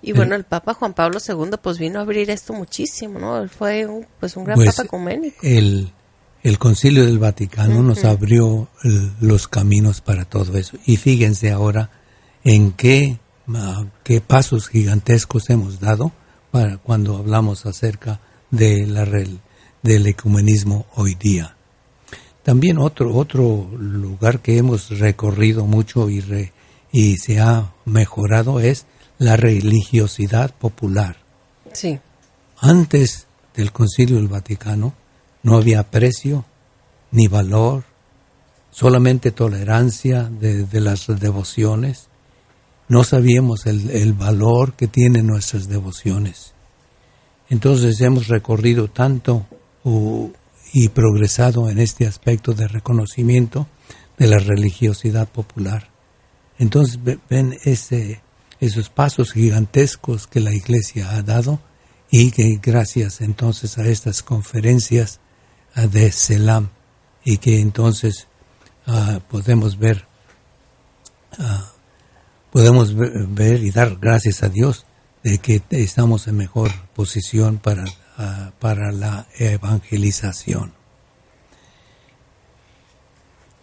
Y 0.01 0.13
bueno, 0.13 0.33
el 0.33 0.43
Papa 0.43 0.73
Juan 0.73 0.93
Pablo 0.93 1.19
II 1.19 1.51
pues 1.61 1.77
vino 1.77 1.99
a 1.99 2.01
abrir 2.01 2.31
esto 2.31 2.53
muchísimo, 2.53 3.19
¿no? 3.19 3.37
Él 3.41 3.49
fue 3.49 3.85
un, 3.85 4.07
pues 4.19 4.35
un 4.35 4.45
gran 4.45 4.55
pues, 4.55 4.75
Papa 4.75 4.85
ecuménico. 4.85 5.37
El, 5.43 5.91
el 6.41 6.57
Concilio 6.57 7.05
del 7.05 7.19
Vaticano 7.19 7.83
nos 7.83 8.05
abrió 8.05 8.69
los 9.21 9.47
caminos 9.47 10.01
para 10.01 10.25
todo 10.25 10.57
eso. 10.57 10.77
Y 10.85 10.97
fíjense 10.97 11.51
ahora 11.51 11.91
en 12.43 12.71
qué, 12.71 13.19
qué 14.03 14.21
pasos 14.21 14.69
gigantescos 14.69 15.49
hemos 15.51 15.79
dado 15.79 16.11
para 16.51 16.77
cuando 16.77 17.17
hablamos 17.17 17.65
acerca 17.65 18.19
de 18.51 18.85
la, 18.85 19.05
del 19.05 20.07
ecumenismo 20.07 20.85
hoy 20.95 21.15
día. 21.15 21.55
También 22.43 22.79
otro, 22.79 23.15
otro 23.15 23.69
lugar 23.77 24.39
que 24.39 24.57
hemos 24.57 24.97
recorrido 24.97 25.65
mucho 25.65 26.09
y, 26.09 26.23
y 26.91 27.17
se 27.17 27.39
ha 27.39 27.73
mejorado 27.85 28.59
es 28.59 28.85
la 29.17 29.35
religiosidad 29.35 30.53
popular. 30.55 31.17
Sí. 31.73 31.99
Antes 32.59 33.27
del 33.55 33.71
Concilio 33.71 34.15
del 34.15 34.27
Vaticano 34.27 34.93
no 35.43 35.55
había 35.57 35.83
precio 35.83 36.45
ni 37.11 37.27
valor, 37.27 37.83
solamente 38.71 39.31
tolerancia 39.31 40.23
de, 40.23 40.67
las 40.79 41.07
devociones. 41.19 42.07
No 42.89 43.03
sabíamos 43.03 43.67
el, 43.67 44.13
valor 44.13 44.73
que 44.73 44.87
tienen 44.87 45.27
nuestras 45.27 45.69
devociones. 45.69 46.53
Entonces 47.47 48.01
hemos 48.01 48.27
recorrido 48.27 48.89
tanto 48.89 49.45
y 50.73 50.89
progresado 50.89 51.69
en 51.69 51.77
este 51.77 52.07
aspecto 52.07 52.53
de 52.53 52.67
reconocimiento 52.67 53.67
de 54.17 54.27
la 54.27 54.39
religiosidad 54.39 55.27
popular. 55.27 55.89
Entonces 56.57 56.99
ven 57.29 57.55
ese, 57.63 58.21
esos 58.59 58.89
pasos 58.89 59.33
gigantescos 59.33 60.25
que 60.25 60.39
la 60.39 60.53
Iglesia 60.53 61.11
ha 61.11 61.21
dado 61.21 61.59
y 62.09 62.31
que 62.31 62.59
gracias 62.61 63.21
entonces 63.21 63.77
a 63.77 63.87
estas 63.87 64.23
conferencias 64.23 65.19
de 65.75 66.11
Selam 66.11 66.69
y 67.23 67.37
que 67.37 67.59
entonces 67.59 68.27
ah, 68.87 69.19
podemos 69.29 69.77
ver 69.77 70.07
ah, 71.37 71.71
podemos 72.51 72.93
ver 72.95 73.63
y 73.63 73.71
dar 73.71 73.97
gracias 73.99 74.43
a 74.43 74.49
Dios 74.49 74.85
de 75.23 75.37
que 75.39 75.61
estamos 75.71 76.27
en 76.27 76.37
mejor 76.37 76.71
posición 76.95 77.57
para, 77.57 77.85
ah, 78.17 78.51
para 78.59 78.91
la 78.91 79.27
evangelización. 79.37 80.73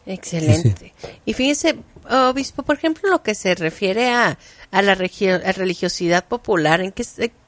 Excelente. 0.06 0.94
Y 1.24 1.32
fíjese, 1.32 1.78
obispo, 2.08 2.62
por 2.62 2.76
ejemplo, 2.76 3.10
lo 3.10 3.22
que 3.24 3.34
se 3.34 3.56
refiere 3.56 4.10
a, 4.10 4.38
a 4.70 4.82
la 4.82 4.94
religiosidad 4.94 6.24
popular, 6.26 6.80
¿en 6.80 6.92
qué, 6.92 7.04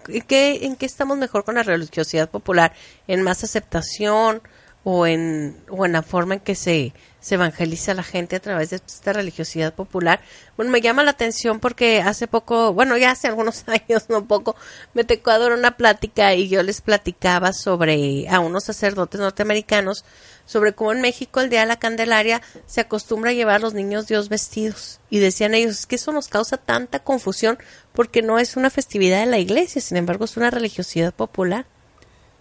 en, 0.08 0.22
qué, 0.22 0.66
¿en 0.66 0.74
qué 0.74 0.86
estamos 0.86 1.16
mejor 1.18 1.44
con 1.44 1.54
la 1.54 1.62
religiosidad 1.62 2.28
popular? 2.28 2.72
¿En 3.06 3.22
más 3.22 3.44
aceptación 3.44 4.42
o 4.90 5.06
en, 5.06 5.54
o 5.68 5.84
en 5.84 5.92
la 5.92 6.02
forma 6.02 6.36
en 6.36 6.40
que 6.40 6.54
se, 6.54 6.94
evangeliza 7.30 7.92
a 7.92 7.94
la 7.94 8.02
gente 8.02 8.36
a 8.36 8.40
través 8.40 8.70
de 8.70 8.76
esta 8.76 9.12
religiosidad 9.12 9.74
popular. 9.74 10.22
Bueno, 10.56 10.72
me 10.72 10.80
llama 10.80 11.02
la 11.02 11.10
atención 11.10 11.60
porque 11.60 12.00
hace 12.00 12.26
poco, 12.26 12.72
bueno, 12.72 12.96
ya 12.96 13.10
hace 13.10 13.28
algunos 13.28 13.64
años, 13.68 14.08
no 14.08 14.24
poco, 14.24 14.56
me 14.94 15.04
tocó 15.04 15.38
dar 15.38 15.52
una 15.52 15.76
plática 15.76 16.34
y 16.34 16.48
yo 16.48 16.62
les 16.62 16.80
platicaba 16.80 17.52
sobre 17.52 18.30
a 18.30 18.40
unos 18.40 18.64
sacerdotes 18.64 19.20
norteamericanos 19.20 20.06
sobre 20.46 20.72
cómo 20.72 20.92
en 20.92 21.02
México 21.02 21.40
el 21.40 21.50
Día 21.50 21.60
de 21.60 21.66
la 21.66 21.78
Candelaria 21.78 22.40
se 22.64 22.80
acostumbra 22.80 23.32
a 23.32 23.34
llevar 23.34 23.56
a 23.56 23.58
los 23.58 23.74
niños 23.74 24.06
Dios 24.06 24.30
vestidos. 24.30 25.00
Y 25.10 25.18
decían 25.18 25.52
ellos, 25.52 25.80
es 25.80 25.86
que 25.86 25.96
eso 25.96 26.12
nos 26.12 26.28
causa 26.28 26.56
tanta 26.56 27.00
confusión 27.00 27.58
porque 27.92 28.22
no 28.22 28.38
es 28.38 28.56
una 28.56 28.70
festividad 28.70 29.20
de 29.20 29.26
la 29.26 29.38
iglesia, 29.38 29.82
sin 29.82 29.98
embargo 29.98 30.24
es 30.24 30.38
una 30.38 30.50
religiosidad 30.50 31.12
popular 31.12 31.66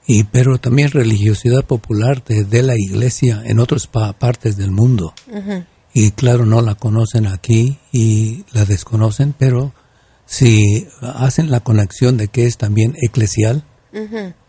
y 0.07 0.23
pero 0.23 0.57
también 0.57 0.89
religiosidad 0.91 1.65
popular 1.65 2.23
de, 2.23 2.63
la 2.63 2.75
iglesia 2.77 3.43
en 3.45 3.59
otras 3.59 3.87
partes 3.87 4.55
del 4.55 4.71
mundo. 4.71 5.13
Y 5.93 6.11
claro, 6.11 6.45
no 6.45 6.61
la 6.61 6.75
conocen 6.75 7.27
aquí 7.27 7.77
y 7.91 8.45
la 8.53 8.63
desconocen, 8.63 9.35
pero 9.37 9.73
si 10.25 10.87
hacen 11.01 11.51
la 11.51 11.59
conexión 11.59 12.15
de 12.15 12.29
que 12.29 12.45
es 12.45 12.57
también 12.57 12.95
eclesial, 13.01 13.65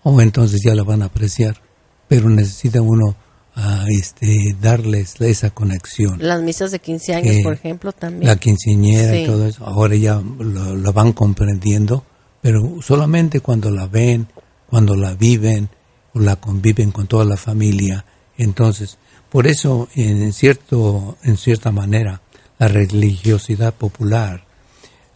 o 0.05 0.21
entonces 0.21 0.61
ya 0.65 0.77
la 0.77 0.85
van 0.85 1.03
a 1.03 1.07
apreciar. 1.07 1.61
Pero 2.07 2.31
necesita 2.31 2.81
uno 2.81 3.17
ah, 3.57 3.85
este, 3.89 4.57
darles 4.61 5.21
esa 5.21 5.51
conexión. 5.51 6.19
Las 6.21 6.41
misas 6.41 6.71
de 6.71 6.79
15 6.79 7.15
años, 7.17 7.37
por 7.43 7.53
ejemplo, 7.53 7.93
también. 7.93 8.27
La 8.27 8.37
quinceañera 8.37 9.19
y 9.19 9.27
todo 9.27 9.47
eso, 9.47 9.67
ahora 9.67 9.97
ya 9.97 10.23
lo 10.39 10.93
van 10.93 11.13
comprendiendo, 11.13 12.05
pero 12.41 12.77
solamente 12.81 13.41
cuando 13.41 13.71
la 13.71 13.87
ven 13.87 14.29
cuando 14.69 14.97
la 14.97 15.15
viven 15.15 15.69
o 16.15 16.21
la 16.21 16.37
conviven 16.37 16.91
con 16.91 17.07
toda 17.07 17.25
la 17.25 17.37
familia. 17.37 18.05
Entonces, 18.37 18.99
por 19.29 19.47
eso, 19.47 19.89
en, 19.95 20.33
cierto, 20.33 21.17
en 21.23 21.37
cierta 21.37 21.73
manera, 21.73 22.23
la 22.59 22.69
religiosidad 22.69 23.75
popular 23.75 24.45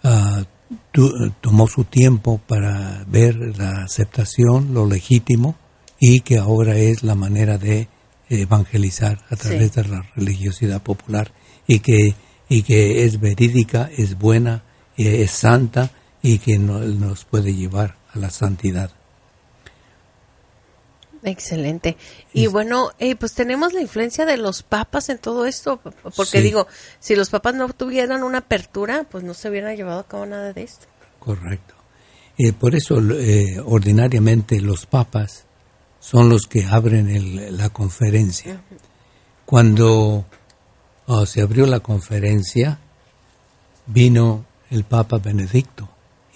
ah, 0.04 0.44
tomó 1.40 1.66
su 1.66 1.84
tiempo 1.84 2.38
para 2.38 3.04
ver 3.08 3.36
la 3.56 3.82
aceptación, 3.84 4.74
lo 4.74 4.86
legítimo, 4.86 5.56
y 5.98 6.20
que 6.20 6.38
ahora 6.38 6.76
es 6.76 7.02
la 7.02 7.14
manera 7.14 7.58
de 7.58 7.88
evangelizar 8.28 9.18
a 9.30 9.36
través 9.36 9.74
de 9.74 9.84
la 9.84 10.10
religiosidad 10.16 10.82
popular 10.82 11.32
y 11.66 11.80
que, 11.80 12.14
y 12.48 12.62
que 12.62 13.04
es 13.04 13.20
verídica, 13.20 13.90
es 13.96 14.18
buena, 14.18 14.64
es 14.96 15.30
santa 15.30 15.90
y 16.22 16.38
que 16.38 16.58
nos 16.58 17.24
puede 17.24 17.54
llevar 17.54 17.98
a 18.12 18.18
la 18.18 18.30
santidad. 18.30 18.90
Excelente. 21.24 21.96
Y 22.32 22.48
bueno, 22.48 22.90
eh, 22.98 23.14
pues 23.14 23.32
tenemos 23.34 23.72
la 23.72 23.80
influencia 23.80 24.26
de 24.26 24.36
los 24.36 24.62
papas 24.62 25.08
en 25.08 25.18
todo 25.18 25.46
esto, 25.46 25.80
porque 26.16 26.40
digo, 26.40 26.66
si 26.98 27.14
los 27.14 27.30
papas 27.30 27.54
no 27.54 27.68
tuvieran 27.68 28.24
una 28.24 28.38
apertura, 28.38 29.06
pues 29.08 29.22
no 29.22 29.32
se 29.32 29.48
hubiera 29.48 29.74
llevado 29.74 30.00
a 30.00 30.08
cabo 30.08 30.26
nada 30.26 30.52
de 30.52 30.62
esto. 30.64 30.86
Correcto. 31.20 31.74
Eh, 32.38 32.52
por 32.52 32.74
eso, 32.74 32.98
eh, 33.12 33.60
ordinariamente, 33.64 34.60
los 34.60 34.86
papas 34.86 35.44
son 36.00 36.28
los 36.28 36.46
que 36.48 36.64
abren 36.64 37.56
la 37.56 37.68
conferencia. 37.68 38.60
Cuando 39.46 40.24
oh, 41.06 41.26
se 41.26 41.40
abrió 41.40 41.66
la 41.66 41.80
conferencia, 41.80 42.80
vino 43.86 44.44
el 44.70 44.82
Papa 44.82 45.18
Benedicto 45.18 45.91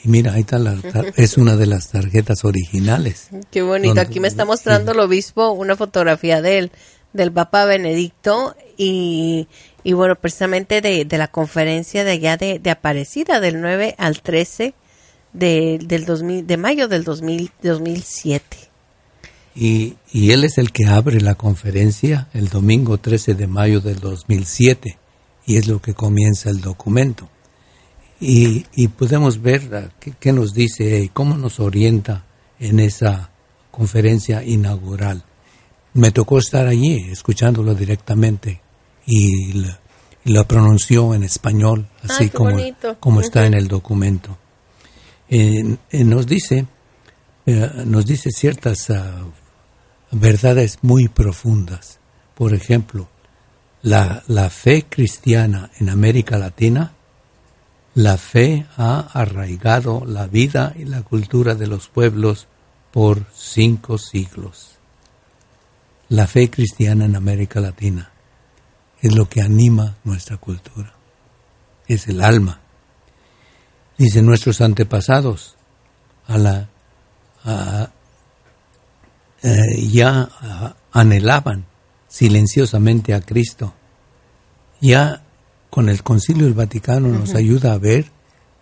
mira, 0.06 0.34
ahí 0.34 0.40
está, 0.40 0.58
la, 0.58 0.76
es 1.16 1.36
una 1.36 1.56
de 1.56 1.66
las 1.66 1.90
tarjetas 1.90 2.44
originales. 2.44 3.28
Qué 3.50 3.62
bonito. 3.62 4.00
Aquí 4.00 4.20
me 4.20 4.28
está 4.28 4.44
mostrando 4.44 4.92
el 4.92 5.00
obispo 5.00 5.50
una 5.50 5.76
fotografía 5.76 6.40
de 6.42 6.58
él, 6.58 6.72
del 7.12 7.32
Papa 7.32 7.64
Benedicto 7.64 8.56
y, 8.76 9.48
y 9.84 9.92
bueno, 9.92 10.16
precisamente 10.16 10.80
de, 10.80 11.04
de, 11.04 11.18
la 11.18 11.28
conferencia 11.28 12.04
de 12.04 12.12
allá 12.12 12.36
de, 12.36 12.58
de 12.58 12.70
Aparecida, 12.70 13.40
del 13.40 13.60
9 13.60 13.94
al 13.98 14.20
13 14.20 14.74
de, 15.32 15.78
del 15.82 16.04
2000, 16.04 16.46
de 16.46 16.56
mayo 16.56 16.88
del 16.88 17.04
2000, 17.04 17.50
2007. 17.62 18.44
Y, 19.54 19.96
y 20.12 20.32
él 20.32 20.44
es 20.44 20.58
el 20.58 20.70
que 20.70 20.86
abre 20.86 21.20
la 21.20 21.34
conferencia 21.34 22.28
el 22.34 22.48
domingo 22.48 22.98
13 22.98 23.34
de 23.34 23.46
mayo 23.46 23.80
del 23.80 24.00
2007 24.00 24.98
y 25.46 25.56
es 25.56 25.66
lo 25.66 25.80
que 25.80 25.94
comienza 25.94 26.50
el 26.50 26.60
documento 26.60 27.30
y, 28.20 28.88
podemos 28.88 29.42
ver 29.42 29.90
qué, 30.20 30.32
nos 30.32 30.54
dice 30.54 31.00
y 31.00 31.08
cómo 31.08 31.36
nos 31.36 31.60
orienta 31.60 32.24
en 32.58 32.80
esa 32.80 33.30
conferencia 33.70 34.42
inaugural. 34.42 35.24
Me 35.92 36.10
tocó 36.10 36.38
estar 36.38 36.66
allí 36.66 37.08
escuchándolo 37.10 37.74
directamente 37.74 38.60
y 39.06 39.64
lo, 40.24 40.46
pronunció 40.46 41.14
en 41.14 41.24
español, 41.24 41.88
así 42.02 42.24
ah, 42.24 42.32
como, 42.34 42.56
como 43.00 43.20
está 43.20 43.46
en 43.46 43.54
el 43.54 43.68
documento. 43.68 44.36
nos 45.92 46.26
dice 46.26 46.66
eh, 47.48 47.84
nos 47.86 48.04
dice 48.06 48.30
ciertas 48.32 48.90
ah, 48.90 49.24
verdades 50.10 50.78
muy 50.82 51.06
profundas. 51.06 52.00
Por 52.34 52.52
ejemplo, 52.52 53.08
la, 53.82 54.24
la 54.26 54.50
fe 54.50 54.84
cristiana 54.88 55.70
en 55.78 55.88
América 55.88 56.38
Latina 56.38 56.92
la 57.96 58.18
fe 58.18 58.66
ha 58.76 59.08
arraigado 59.14 60.04
la 60.04 60.26
vida 60.26 60.74
y 60.76 60.84
la 60.84 61.00
cultura 61.00 61.54
de 61.54 61.66
los 61.66 61.88
pueblos 61.88 62.46
por 62.92 63.24
cinco 63.34 63.96
siglos. 63.96 64.72
La 66.10 66.26
fe 66.26 66.50
cristiana 66.50 67.06
en 67.06 67.16
América 67.16 67.58
Latina 67.58 68.10
es 69.00 69.14
lo 69.14 69.30
que 69.30 69.40
anima 69.40 69.96
nuestra 70.04 70.36
cultura, 70.36 70.92
es 71.88 72.06
el 72.08 72.22
alma. 72.22 72.60
Dicen 73.96 74.26
nuestros 74.26 74.60
antepasados, 74.60 75.56
a 76.26 76.36
la, 76.36 76.68
eh, 79.42 79.88
ya 79.90 80.28
anhelaban 80.92 81.64
silenciosamente 82.08 83.14
a 83.14 83.22
Cristo, 83.22 83.72
ya 84.82 85.22
con 85.70 85.88
el 85.88 86.02
Concilio 86.02 86.44
del 86.44 86.54
Vaticano 86.54 87.08
nos 87.08 87.34
ayuda 87.34 87.72
a 87.72 87.78
ver 87.78 88.10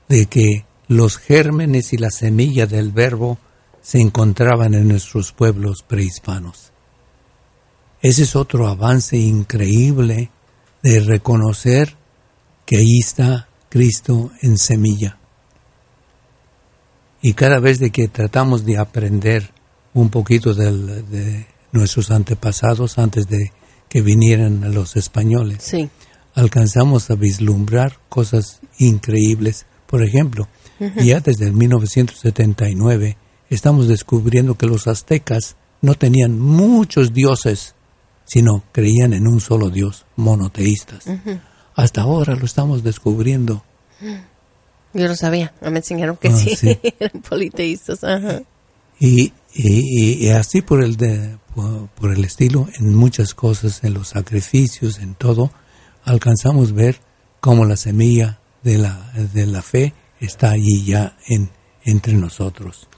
de 0.08 0.26
que 0.26 0.64
los 0.88 1.18
gérmenes 1.18 1.92
y 1.92 1.96
la 1.96 2.10
semilla 2.10 2.66
del 2.66 2.92
verbo 2.92 3.38
se 3.82 4.00
encontraban 4.00 4.74
en 4.74 4.88
nuestros 4.88 5.32
pueblos 5.32 5.84
prehispanos. 5.86 6.72
Ese 8.00 8.22
es 8.24 8.36
otro 8.36 8.68
avance 8.68 9.16
increíble 9.16 10.30
de 10.82 11.00
reconocer 11.00 11.96
que 12.66 12.78
ahí 12.78 12.98
está 12.98 13.48
Cristo 13.68 14.30
en 14.42 14.58
semilla. 14.58 15.18
Y 17.22 17.32
cada 17.32 17.60
vez 17.60 17.78
de 17.78 17.90
que 17.90 18.08
tratamos 18.08 18.66
de 18.66 18.78
aprender 18.78 19.50
un 19.94 20.10
poquito 20.10 20.52
de 20.52 21.46
nuestros 21.72 22.10
antepasados 22.10 22.98
antes 22.98 23.26
de 23.26 23.52
que 23.88 24.02
vinieran 24.02 24.74
los 24.74 24.96
españoles, 24.96 25.62
sí 25.62 25.88
alcanzamos 26.34 27.10
a 27.10 27.14
vislumbrar 27.14 27.98
cosas 28.08 28.60
increíbles. 28.78 29.66
Por 29.86 30.02
ejemplo, 30.02 30.48
ya 30.96 31.20
desde 31.20 31.46
el 31.46 31.52
1979 31.52 33.16
estamos 33.50 33.88
descubriendo 33.88 34.56
que 34.56 34.66
los 34.66 34.86
aztecas 34.86 35.56
no 35.80 35.94
tenían 35.94 36.38
muchos 36.38 37.12
dioses, 37.12 37.74
sino 38.24 38.64
creían 38.72 39.12
en 39.12 39.26
un 39.28 39.40
solo 39.40 39.70
Dios, 39.70 40.06
monoteístas. 40.16 41.04
Hasta 41.74 42.02
ahora 42.02 42.34
lo 42.34 42.46
estamos 42.46 42.82
descubriendo. 42.82 43.64
Yo 44.94 45.08
lo 45.08 45.16
sabía, 45.16 45.52
me 45.60 45.78
enseñaron 45.78 46.16
que 46.16 46.28
ah, 46.28 46.36
sí, 46.36 46.78
eran 47.00 47.22
politeístas. 47.22 48.00
Y, 48.98 49.32
y, 49.52 50.28
así 50.30 50.62
por 50.62 50.82
el, 50.82 50.96
de, 50.96 51.36
por, 51.54 52.12
el 52.12 52.24
estilo, 52.24 52.68
en 52.78 52.94
muchas 52.94 53.34
cosas, 53.34 53.82
en 53.82 53.94
los 53.94 54.08
sacrificios, 54.08 55.00
en 55.00 55.14
todo, 55.14 55.50
alcanzamos 56.04 56.72
ver 56.72 57.00
cómo 57.40 57.64
la 57.64 57.76
semilla 57.76 58.38
de 58.62 58.78
la, 58.78 59.12
de 59.32 59.46
la 59.46 59.62
fe 59.62 59.94
está 60.20 60.50
allí 60.50 60.84
ya 60.84 61.16
en, 61.26 61.50
entre 61.84 62.14
nosotros. 62.14 62.88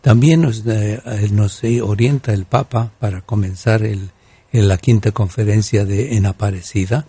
También 0.00 0.42
nos, 0.42 0.64
eh, 0.66 1.00
nos 1.30 1.62
orienta 1.82 2.32
el 2.32 2.44
Papa 2.44 2.92
para 2.98 3.22
comenzar 3.22 3.82
el, 3.84 4.10
en 4.52 4.68
la 4.68 4.76
quinta 4.76 5.12
conferencia 5.12 5.84
de 5.84 6.16
en 6.16 6.26
Aparecida, 6.26 7.06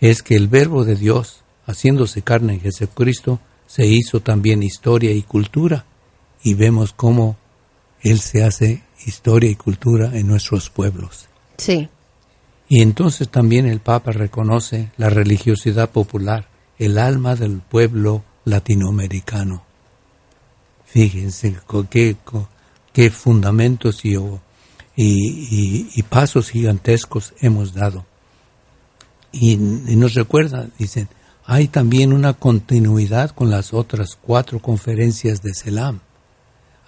es 0.00 0.22
que 0.22 0.36
el 0.36 0.48
Verbo 0.48 0.84
de 0.84 0.94
Dios, 0.94 1.42
haciéndose 1.66 2.22
carne 2.22 2.54
en 2.54 2.60
Jesucristo, 2.60 3.40
se 3.66 3.86
hizo 3.86 4.20
también 4.20 4.62
historia 4.62 5.12
y 5.12 5.22
cultura, 5.22 5.84
y 6.42 6.54
vemos 6.54 6.92
cómo 6.92 7.36
Él 8.00 8.20
se 8.20 8.44
hace 8.44 8.84
historia 9.04 9.50
y 9.50 9.56
cultura 9.56 10.16
en 10.16 10.26
nuestros 10.28 10.70
pueblos. 10.70 11.28
Sí. 11.58 11.88
Y 12.68 12.82
entonces 12.82 13.28
también 13.28 13.66
el 13.66 13.80
Papa 13.80 14.12
reconoce 14.12 14.90
la 14.96 15.08
religiosidad 15.08 15.90
popular, 15.90 16.48
el 16.78 16.98
alma 16.98 17.34
del 17.34 17.60
pueblo 17.60 18.22
latinoamericano. 18.44 19.64
Fíjense 20.84 21.56
qué, 21.90 22.16
qué 22.92 23.10
fundamentos 23.10 24.04
y, 24.04 24.16
y, 24.96 26.02
pasos 26.04 26.50
gigantescos 26.50 27.34
hemos 27.40 27.72
dado. 27.72 28.04
Y, 29.32 29.56
nos 29.56 30.14
recuerda, 30.14 30.68
dicen, 30.78 31.08
hay 31.44 31.68
también 31.68 32.12
una 32.12 32.32
continuidad 32.34 33.30
con 33.30 33.50
las 33.50 33.72
otras 33.72 34.16
cuatro 34.20 34.60
conferencias 34.60 35.42
de 35.42 35.54
Selam. 35.54 36.00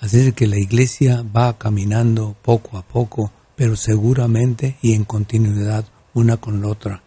Así 0.00 0.32
que 0.32 0.46
la 0.46 0.58
iglesia 0.58 1.24
va 1.36 1.56
caminando 1.58 2.34
poco 2.42 2.78
a 2.78 2.82
poco, 2.82 3.30
pero 3.60 3.76
seguramente 3.76 4.78
y 4.80 4.94
en 4.94 5.04
continuidad 5.04 5.84
una 6.14 6.38
con 6.38 6.62
la 6.62 6.68
otra. 6.68 7.02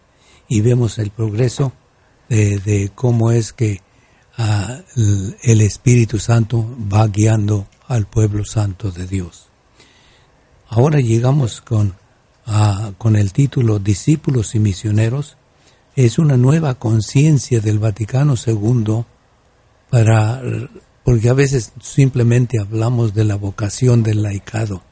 Y 0.46 0.60
vemos 0.60 1.00
el 1.00 1.10
progreso 1.10 1.72
de, 2.28 2.92
cómo 2.94 3.32
es 3.32 3.52
que 3.52 3.80
ah, 4.38 4.78
el 5.42 5.60
Espíritu 5.62 6.20
Santo 6.20 6.64
va 6.80 7.08
guiando 7.08 7.66
al 7.88 8.06
pueblo 8.06 8.44
santo 8.44 8.92
de 8.92 9.08
Dios. 9.08 9.48
Ahora 10.68 11.00
llegamos 11.00 11.60
con, 11.60 11.96
ah, 12.46 12.92
con 12.98 13.16
el 13.16 13.32
título 13.32 13.80
Discípulos 13.80 14.54
y 14.54 14.60
Misioneros. 14.60 15.36
Es 15.96 16.20
una 16.20 16.36
nueva 16.36 16.76
conciencia 16.76 17.60
del 17.60 17.80
Vaticano 17.80 18.34
II 18.36 19.04
para, 19.90 20.40
porque 21.04 21.30
a 21.30 21.34
veces 21.34 21.72
simplemente 21.80 22.60
hablamos 22.60 23.12
de 23.12 23.24
la 23.24 23.34
vocación 23.34 24.04
del 24.04 24.22
laicado 24.22 24.84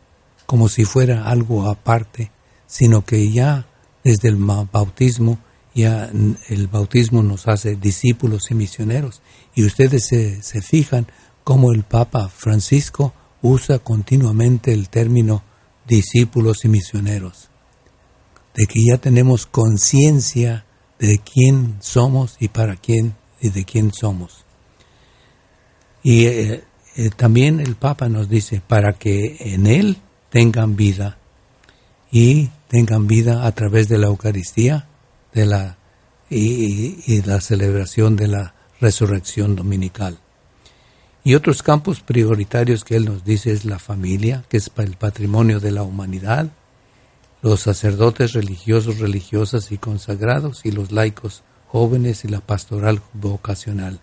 como 0.52 0.68
si 0.68 0.84
fuera 0.84 1.30
algo 1.30 1.64
aparte, 1.64 2.30
sino 2.66 3.06
que 3.06 3.32
ya 3.32 3.66
desde 4.04 4.28
el 4.28 4.36
bautismo, 4.36 5.38
ya 5.74 6.10
el 6.50 6.66
bautismo 6.66 7.22
nos 7.22 7.48
hace 7.48 7.74
discípulos 7.74 8.50
y 8.50 8.54
misioneros. 8.54 9.22
Y 9.54 9.64
ustedes 9.64 10.08
se, 10.08 10.42
se 10.42 10.60
fijan 10.60 11.06
cómo 11.42 11.72
el 11.72 11.84
Papa 11.84 12.28
Francisco 12.28 13.14
usa 13.40 13.78
continuamente 13.78 14.74
el 14.74 14.90
término 14.90 15.42
discípulos 15.88 16.66
y 16.66 16.68
misioneros, 16.68 17.48
de 18.54 18.66
que 18.66 18.84
ya 18.84 18.98
tenemos 18.98 19.46
conciencia 19.46 20.66
de 20.98 21.18
quién 21.18 21.78
somos 21.80 22.36
y 22.40 22.48
para 22.48 22.76
quién 22.76 23.16
y 23.40 23.48
de 23.48 23.64
quién 23.64 23.90
somos. 23.94 24.44
Y 26.02 26.26
eh, 26.26 26.64
eh, 26.96 27.08
también 27.16 27.58
el 27.58 27.74
Papa 27.74 28.10
nos 28.10 28.28
dice, 28.28 28.60
para 28.60 28.92
que 28.92 29.54
en 29.54 29.66
Él 29.66 29.96
tengan 30.32 30.76
vida 30.76 31.18
y 32.10 32.48
tengan 32.68 33.06
vida 33.06 33.46
a 33.46 33.52
través 33.52 33.88
de 33.90 33.98
la 33.98 34.06
Eucaristía 34.06 34.88
de 35.34 35.44
la, 35.44 35.76
y 36.30 37.22
la 37.22 37.40
celebración 37.42 38.16
de 38.16 38.28
la 38.28 38.54
resurrección 38.80 39.56
dominical. 39.56 40.18
Y 41.22 41.34
otros 41.34 41.62
campos 41.62 42.00
prioritarios 42.00 42.82
que 42.82 42.96
él 42.96 43.04
nos 43.04 43.24
dice 43.24 43.52
es 43.52 43.66
la 43.66 43.78
familia, 43.78 44.44
que 44.48 44.56
es 44.56 44.70
el 44.76 44.96
patrimonio 44.96 45.60
de 45.60 45.70
la 45.70 45.82
humanidad, 45.82 46.50
los 47.42 47.60
sacerdotes 47.60 48.32
religiosos, 48.32 48.98
religiosas 49.00 49.70
y 49.70 49.76
consagrados, 49.76 50.64
y 50.64 50.72
los 50.72 50.92
laicos 50.92 51.42
jóvenes 51.68 52.24
y 52.24 52.28
la 52.28 52.40
pastoral 52.40 53.02
vocacional. 53.12 54.00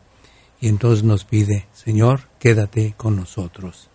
Y 0.62 0.68
entonces 0.68 1.04
nos 1.04 1.26
pide, 1.26 1.68
Señor, 1.74 2.22
quédate 2.40 2.94
con 2.96 3.16
nosotros. 3.16 3.90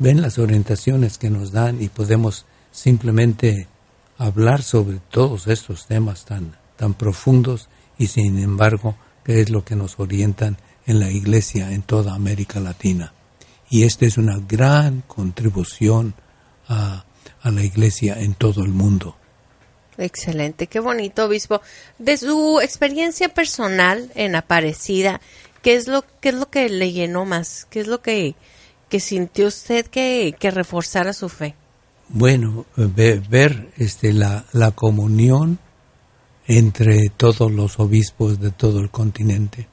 Ven 0.00 0.22
las 0.22 0.38
orientaciones 0.38 1.18
que 1.18 1.28
nos 1.28 1.52
dan 1.52 1.82
y 1.82 1.90
podemos 1.90 2.46
simplemente 2.72 3.68
hablar 4.16 4.62
sobre 4.62 4.98
todos 5.10 5.46
estos 5.46 5.86
temas 5.86 6.24
tan, 6.24 6.56
tan 6.76 6.94
profundos 6.94 7.68
y 7.98 8.06
sin 8.06 8.38
embargo, 8.38 8.96
qué 9.24 9.42
es 9.42 9.50
lo 9.50 9.62
que 9.62 9.76
nos 9.76 10.00
orientan 10.00 10.56
en 10.86 11.00
la 11.00 11.10
iglesia 11.10 11.72
en 11.72 11.82
toda 11.82 12.14
América 12.14 12.60
Latina. 12.60 13.12
Y 13.68 13.82
esta 13.82 14.06
es 14.06 14.16
una 14.16 14.38
gran 14.38 15.02
contribución 15.02 16.14
a, 16.66 17.04
la 17.44 17.62
iglesia 17.62 18.18
en 18.20 18.32
todo 18.32 18.64
el 18.64 18.70
mundo. 18.70 19.16
Excelente, 19.98 20.66
qué 20.66 20.80
bonito, 20.80 21.26
obispo. 21.26 21.60
De 21.98 22.16
su 22.16 22.58
experiencia 22.62 23.28
personal 23.28 24.10
en 24.14 24.34
Aparecida, 24.34 25.20
¿qué 25.60 25.74
es 25.74 25.88
lo, 25.88 26.06
qué 26.22 26.30
es 26.30 26.36
lo 26.36 26.48
que 26.48 26.70
le 26.70 26.90
llenó 26.92 27.26
más? 27.26 27.66
¿Qué 27.68 27.80
es 27.80 27.86
lo 27.86 28.00
que, 28.00 28.34
que 28.90 29.00
sintió 29.00 29.46
usted 29.46 29.86
que, 29.86 30.36
que 30.38 30.50
reforzara 30.50 31.14
su 31.14 31.30
fe? 31.30 31.54
Bueno, 32.10 32.66
ver, 32.76 33.20
ver 33.20 33.72
este, 33.78 34.12
la, 34.12 34.44
la 34.52 34.72
comunión 34.72 35.58
entre 36.46 37.08
todos 37.16 37.50
los 37.50 37.78
obispos 37.78 38.38
de 38.40 38.50
todo 38.50 38.80
el 38.80 38.90
continente 38.90 39.68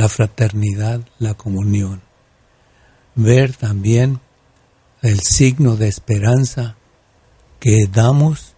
la 0.00 0.08
fraternidad, 0.08 1.02
la 1.18 1.34
comunión. 1.34 2.00
Ver 3.14 3.54
también 3.54 4.20
el 5.02 5.20
signo 5.20 5.76
de 5.76 5.88
esperanza 5.88 6.76
que 7.58 7.86
damos 7.92 8.54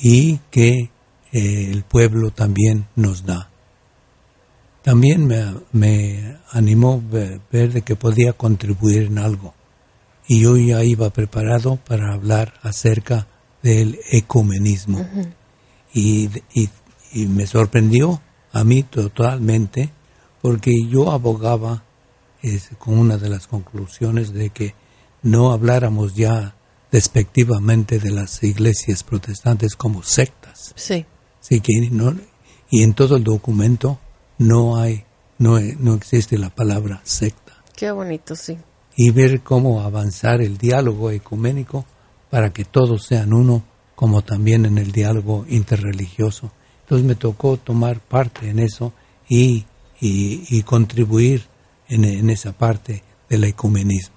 y 0.00 0.38
que 0.50 0.90
eh, 1.32 1.70
el 1.70 1.82
pueblo 1.82 2.30
también 2.30 2.86
nos 2.96 3.26
da. 3.26 3.47
También 4.88 5.26
me, 5.26 6.38
animó 6.50 7.02
ver, 7.52 7.72
de 7.74 7.82
que 7.82 7.94
podía 7.94 8.32
contribuir 8.32 9.02
en 9.02 9.18
algo. 9.18 9.52
Y 10.26 10.40
yo 10.40 10.56
ya 10.56 10.82
iba 10.82 11.10
preparado 11.10 11.76
para 11.76 12.14
hablar 12.14 12.54
acerca 12.62 13.26
del 13.62 14.00
ecumenismo. 14.10 15.06
y, 15.92 16.30
y 17.12 17.26
me 17.26 17.46
sorprendió 17.46 18.22
a 18.50 18.64
mí 18.64 18.82
totalmente 18.82 19.90
porque 20.40 20.72
yo 20.88 21.10
abogaba 21.10 21.84
con 22.78 22.98
una 22.98 23.18
de 23.18 23.28
las 23.28 23.46
conclusiones 23.46 24.32
de 24.32 24.48
que 24.48 24.74
no 25.22 25.52
habláramos 25.52 26.14
ya 26.14 26.56
despectivamente 26.90 27.98
de 27.98 28.10
las 28.10 28.42
iglesias 28.42 29.02
protestantes 29.02 29.76
como 29.76 30.02
sectas. 30.02 30.72
Sí. 30.76 31.04
sí 31.40 31.60
que 31.60 31.90
no, 31.90 32.16
y 32.70 32.84
en 32.84 32.94
todo 32.94 33.16
el 33.16 33.24
documento 33.24 34.00
no 34.38 34.76
hay, 34.76 35.04
no, 35.38 35.58
no 35.60 35.94
existe 35.94 36.38
la 36.38 36.50
palabra 36.50 37.00
secta. 37.04 37.62
Qué 37.76 37.90
bonito, 37.90 38.34
sí. 38.34 38.58
Y 38.96 39.10
ver 39.10 39.42
cómo 39.42 39.82
avanzar 39.82 40.40
el 40.40 40.58
diálogo 40.58 41.10
ecuménico 41.10 41.84
para 42.30 42.52
que 42.52 42.64
todos 42.64 43.04
sean 43.04 43.32
uno, 43.32 43.62
como 43.94 44.22
también 44.22 44.66
en 44.66 44.78
el 44.78 44.92
diálogo 44.92 45.44
interreligioso. 45.48 46.50
Entonces 46.82 47.06
me 47.06 47.14
tocó 47.14 47.56
tomar 47.56 48.00
parte 48.00 48.48
en 48.48 48.58
eso 48.58 48.92
y 49.28 49.66
y, 50.00 50.62
contribuir 50.62 51.44
en, 51.88 52.30
esa 52.30 52.52
parte 52.52 53.02
del 53.28 53.44
ecumenismo. 53.44 54.16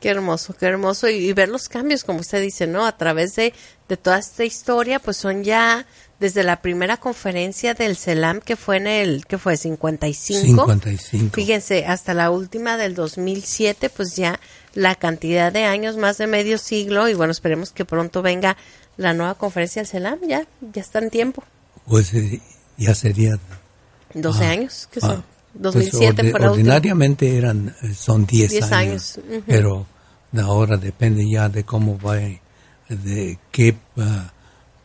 Qué 0.00 0.08
hermoso, 0.08 0.54
qué 0.54 0.66
hermoso. 0.66 1.08
Y, 1.08 1.32
ver 1.32 1.48
los 1.48 1.68
cambios, 1.68 2.04
como 2.04 2.20
usted 2.20 2.42
dice, 2.42 2.66
¿no? 2.66 2.86
A 2.86 2.96
través 2.96 3.34
de, 3.36 3.54
de, 3.88 3.96
toda 3.96 4.18
esta 4.18 4.44
historia, 4.44 4.98
pues 4.98 5.16
son 5.16 5.44
ya 5.44 5.86
desde 6.22 6.44
la 6.44 6.62
primera 6.62 6.98
conferencia 6.98 7.74
del 7.74 7.96
CELAM, 7.96 8.40
que 8.40 8.54
fue 8.54 8.76
en 8.76 8.86
el, 8.86 9.26
que 9.26 9.38
fue 9.38 9.56
55. 9.56 10.46
55. 10.46 11.34
Fíjense, 11.34 11.84
hasta 11.84 12.14
la 12.14 12.30
última 12.30 12.76
del 12.76 12.94
2007, 12.94 13.90
pues 13.90 14.14
ya 14.14 14.38
la 14.72 14.94
cantidad 14.94 15.52
de 15.52 15.64
años, 15.64 15.96
más 15.96 16.18
de 16.18 16.28
medio 16.28 16.58
siglo, 16.58 17.08
y 17.08 17.14
bueno, 17.14 17.32
esperemos 17.32 17.72
que 17.72 17.84
pronto 17.84 18.22
venga 18.22 18.56
la 18.96 19.14
nueva 19.14 19.34
conferencia 19.34 19.82
del 19.82 19.88
CELAM, 19.88 20.20
ya, 20.28 20.46
ya 20.60 20.80
está 20.80 21.00
en 21.00 21.10
tiempo. 21.10 21.42
Pues 21.88 22.14
eh, 22.14 22.40
ya 22.76 22.94
sería 22.94 23.36
12 24.14 24.44
ah, 24.44 24.48
años, 24.48 24.88
¿qué 24.92 25.00
son? 25.00 25.24
2007 25.54 26.30
pues 26.30 26.44
ordinariamente 26.44 27.36
eran, 27.36 27.74
eh, 27.82 27.94
son 27.94 28.26
10, 28.26 28.62
años, 28.70 29.18
pero 29.44 29.86
ahora 30.40 30.76
depende 30.76 31.28
ya 31.28 31.48
de 31.48 31.64
cómo 31.64 31.98
va 31.98 32.14
de 32.14 33.38
qué 33.50 33.74
ah, 33.98 34.32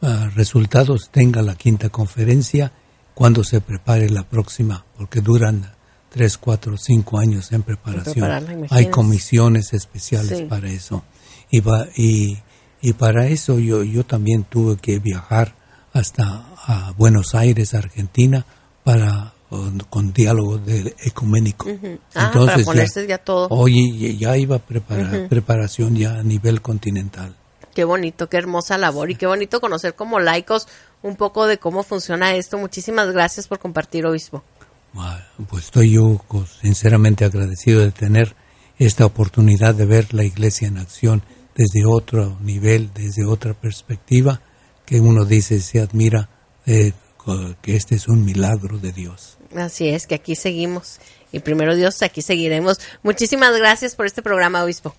ah, 0.01 0.29
resultados 0.35 1.09
tenga 1.11 1.41
la 1.41 1.55
quinta 1.55 1.89
conferencia 1.89 2.71
cuando 3.13 3.43
se 3.43 3.61
prepare 3.61 4.09
la 4.09 4.23
próxima, 4.23 4.85
porque 4.97 5.21
duran 5.21 5.71
tres, 6.09 6.37
cuatro, 6.37 6.77
cinco 6.77 7.19
años 7.19 7.51
en 7.51 7.63
preparación. 7.63 8.67
Hay 8.69 8.87
comisiones 8.87 9.73
especiales 9.73 10.43
para 10.43 10.69
eso. 10.69 11.03
Y, 11.49 11.61
va, 11.61 11.87
y, 11.95 12.37
y, 12.81 12.93
para 12.93 13.27
eso 13.27 13.59
yo, 13.59 13.83
yo 13.83 14.05
también 14.05 14.43
tuve 14.43 14.77
que 14.77 14.99
viajar 14.99 15.55
hasta 15.93 16.45
a 16.65 16.93
Buenos 16.97 17.33
Aires, 17.33 17.73
Argentina, 17.73 18.45
para 18.83 19.33
con, 19.89 20.13
diálogo 20.13 20.57
de 20.57 20.95
ecuménico. 21.03 21.67
Ah, 22.13 22.31
Entonces, 22.33 22.65
ponerse 22.65 23.07
ya, 23.07 23.17
todo. 23.17 23.47
Oye, 23.49 24.17
ya 24.17 24.37
iba 24.37 24.57
a 24.57 24.59
preparar, 24.59 25.27
preparación 25.29 25.95
ya 25.95 26.19
a 26.19 26.23
nivel 26.23 26.61
continental. 26.61 27.35
Qué 27.77 27.83
bonito, 27.83 28.27
qué 28.27 28.37
hermosa 28.37 28.75
labor 28.79 29.11
y 29.11 29.15
qué 29.15 29.27
bonito 29.27 29.61
conocer 29.61 29.93
como 29.93 30.19
laicos 30.19 30.67
un 31.03 31.15
poco 31.15 31.45
de 31.45 31.59
cómo 31.59 31.83
funciona 31.83 32.33
esto. 32.33 32.57
Muchísimas 32.57 33.11
gracias 33.11 33.47
por 33.47 33.59
compartir, 33.59 34.03
obispo. 34.07 34.43
Pues 35.47 35.65
estoy 35.65 35.91
yo 35.91 36.19
sinceramente 36.59 37.23
agradecido 37.23 37.81
de 37.81 37.91
tener 37.91 38.35
esta 38.79 39.05
oportunidad 39.05 39.75
de 39.75 39.85
ver 39.85 40.11
la 40.15 40.23
iglesia 40.23 40.67
en 40.67 40.79
acción 40.79 41.21
desde 41.53 41.85
otro 41.85 42.39
nivel, 42.41 42.89
desde 42.95 43.25
otra 43.25 43.53
perspectiva, 43.53 44.41
que 44.83 44.99
uno 44.99 45.23
dice, 45.23 45.61
se 45.61 45.79
admira 45.79 46.29
eh, 46.65 46.93
que 47.61 47.75
este 47.75 47.93
es 47.93 48.07
un 48.07 48.25
milagro 48.25 48.79
de 48.79 48.91
Dios. 48.91 49.37
Así 49.55 49.87
es, 49.89 50.07
que 50.07 50.15
aquí 50.15 50.35
seguimos. 50.35 50.99
Y 51.31 51.41
primero 51.41 51.75
Dios, 51.75 52.01
aquí 52.01 52.23
seguiremos. 52.23 52.79
Muchísimas 53.03 53.55
gracias 53.55 53.93
por 53.95 54.07
este 54.07 54.23
programa, 54.23 54.63
obispo 54.63 54.95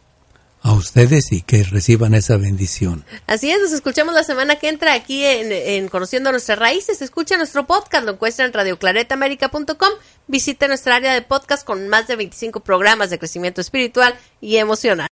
a 0.62 0.72
ustedes 0.72 1.32
y 1.32 1.42
que 1.42 1.62
reciban 1.62 2.14
esa 2.14 2.36
bendición. 2.36 3.04
Así 3.26 3.50
es, 3.50 3.60
nos 3.60 3.72
escuchamos 3.72 4.14
la 4.14 4.24
semana 4.24 4.56
que 4.56 4.68
entra 4.68 4.94
aquí 4.94 5.24
en, 5.24 5.88
Conociendo 5.88 6.30
Nuestras 6.30 6.58
Raíces. 6.58 7.02
Escucha 7.02 7.36
nuestro 7.36 7.66
podcast, 7.66 8.04
lo 8.04 8.12
encuentra 8.12 8.44
en 8.44 8.52
radioclaretamérica.com. 8.52 9.90
Visita 10.26 10.68
nuestra 10.68 10.96
área 10.96 11.14
de 11.14 11.22
podcast 11.22 11.64
con 11.64 11.88
más 11.88 12.06
de 12.06 12.16
25 12.16 12.60
programas 12.60 13.10
de 13.10 13.18
crecimiento 13.18 13.60
espiritual 13.60 14.14
y 14.40 14.56
emocional. 14.56 15.08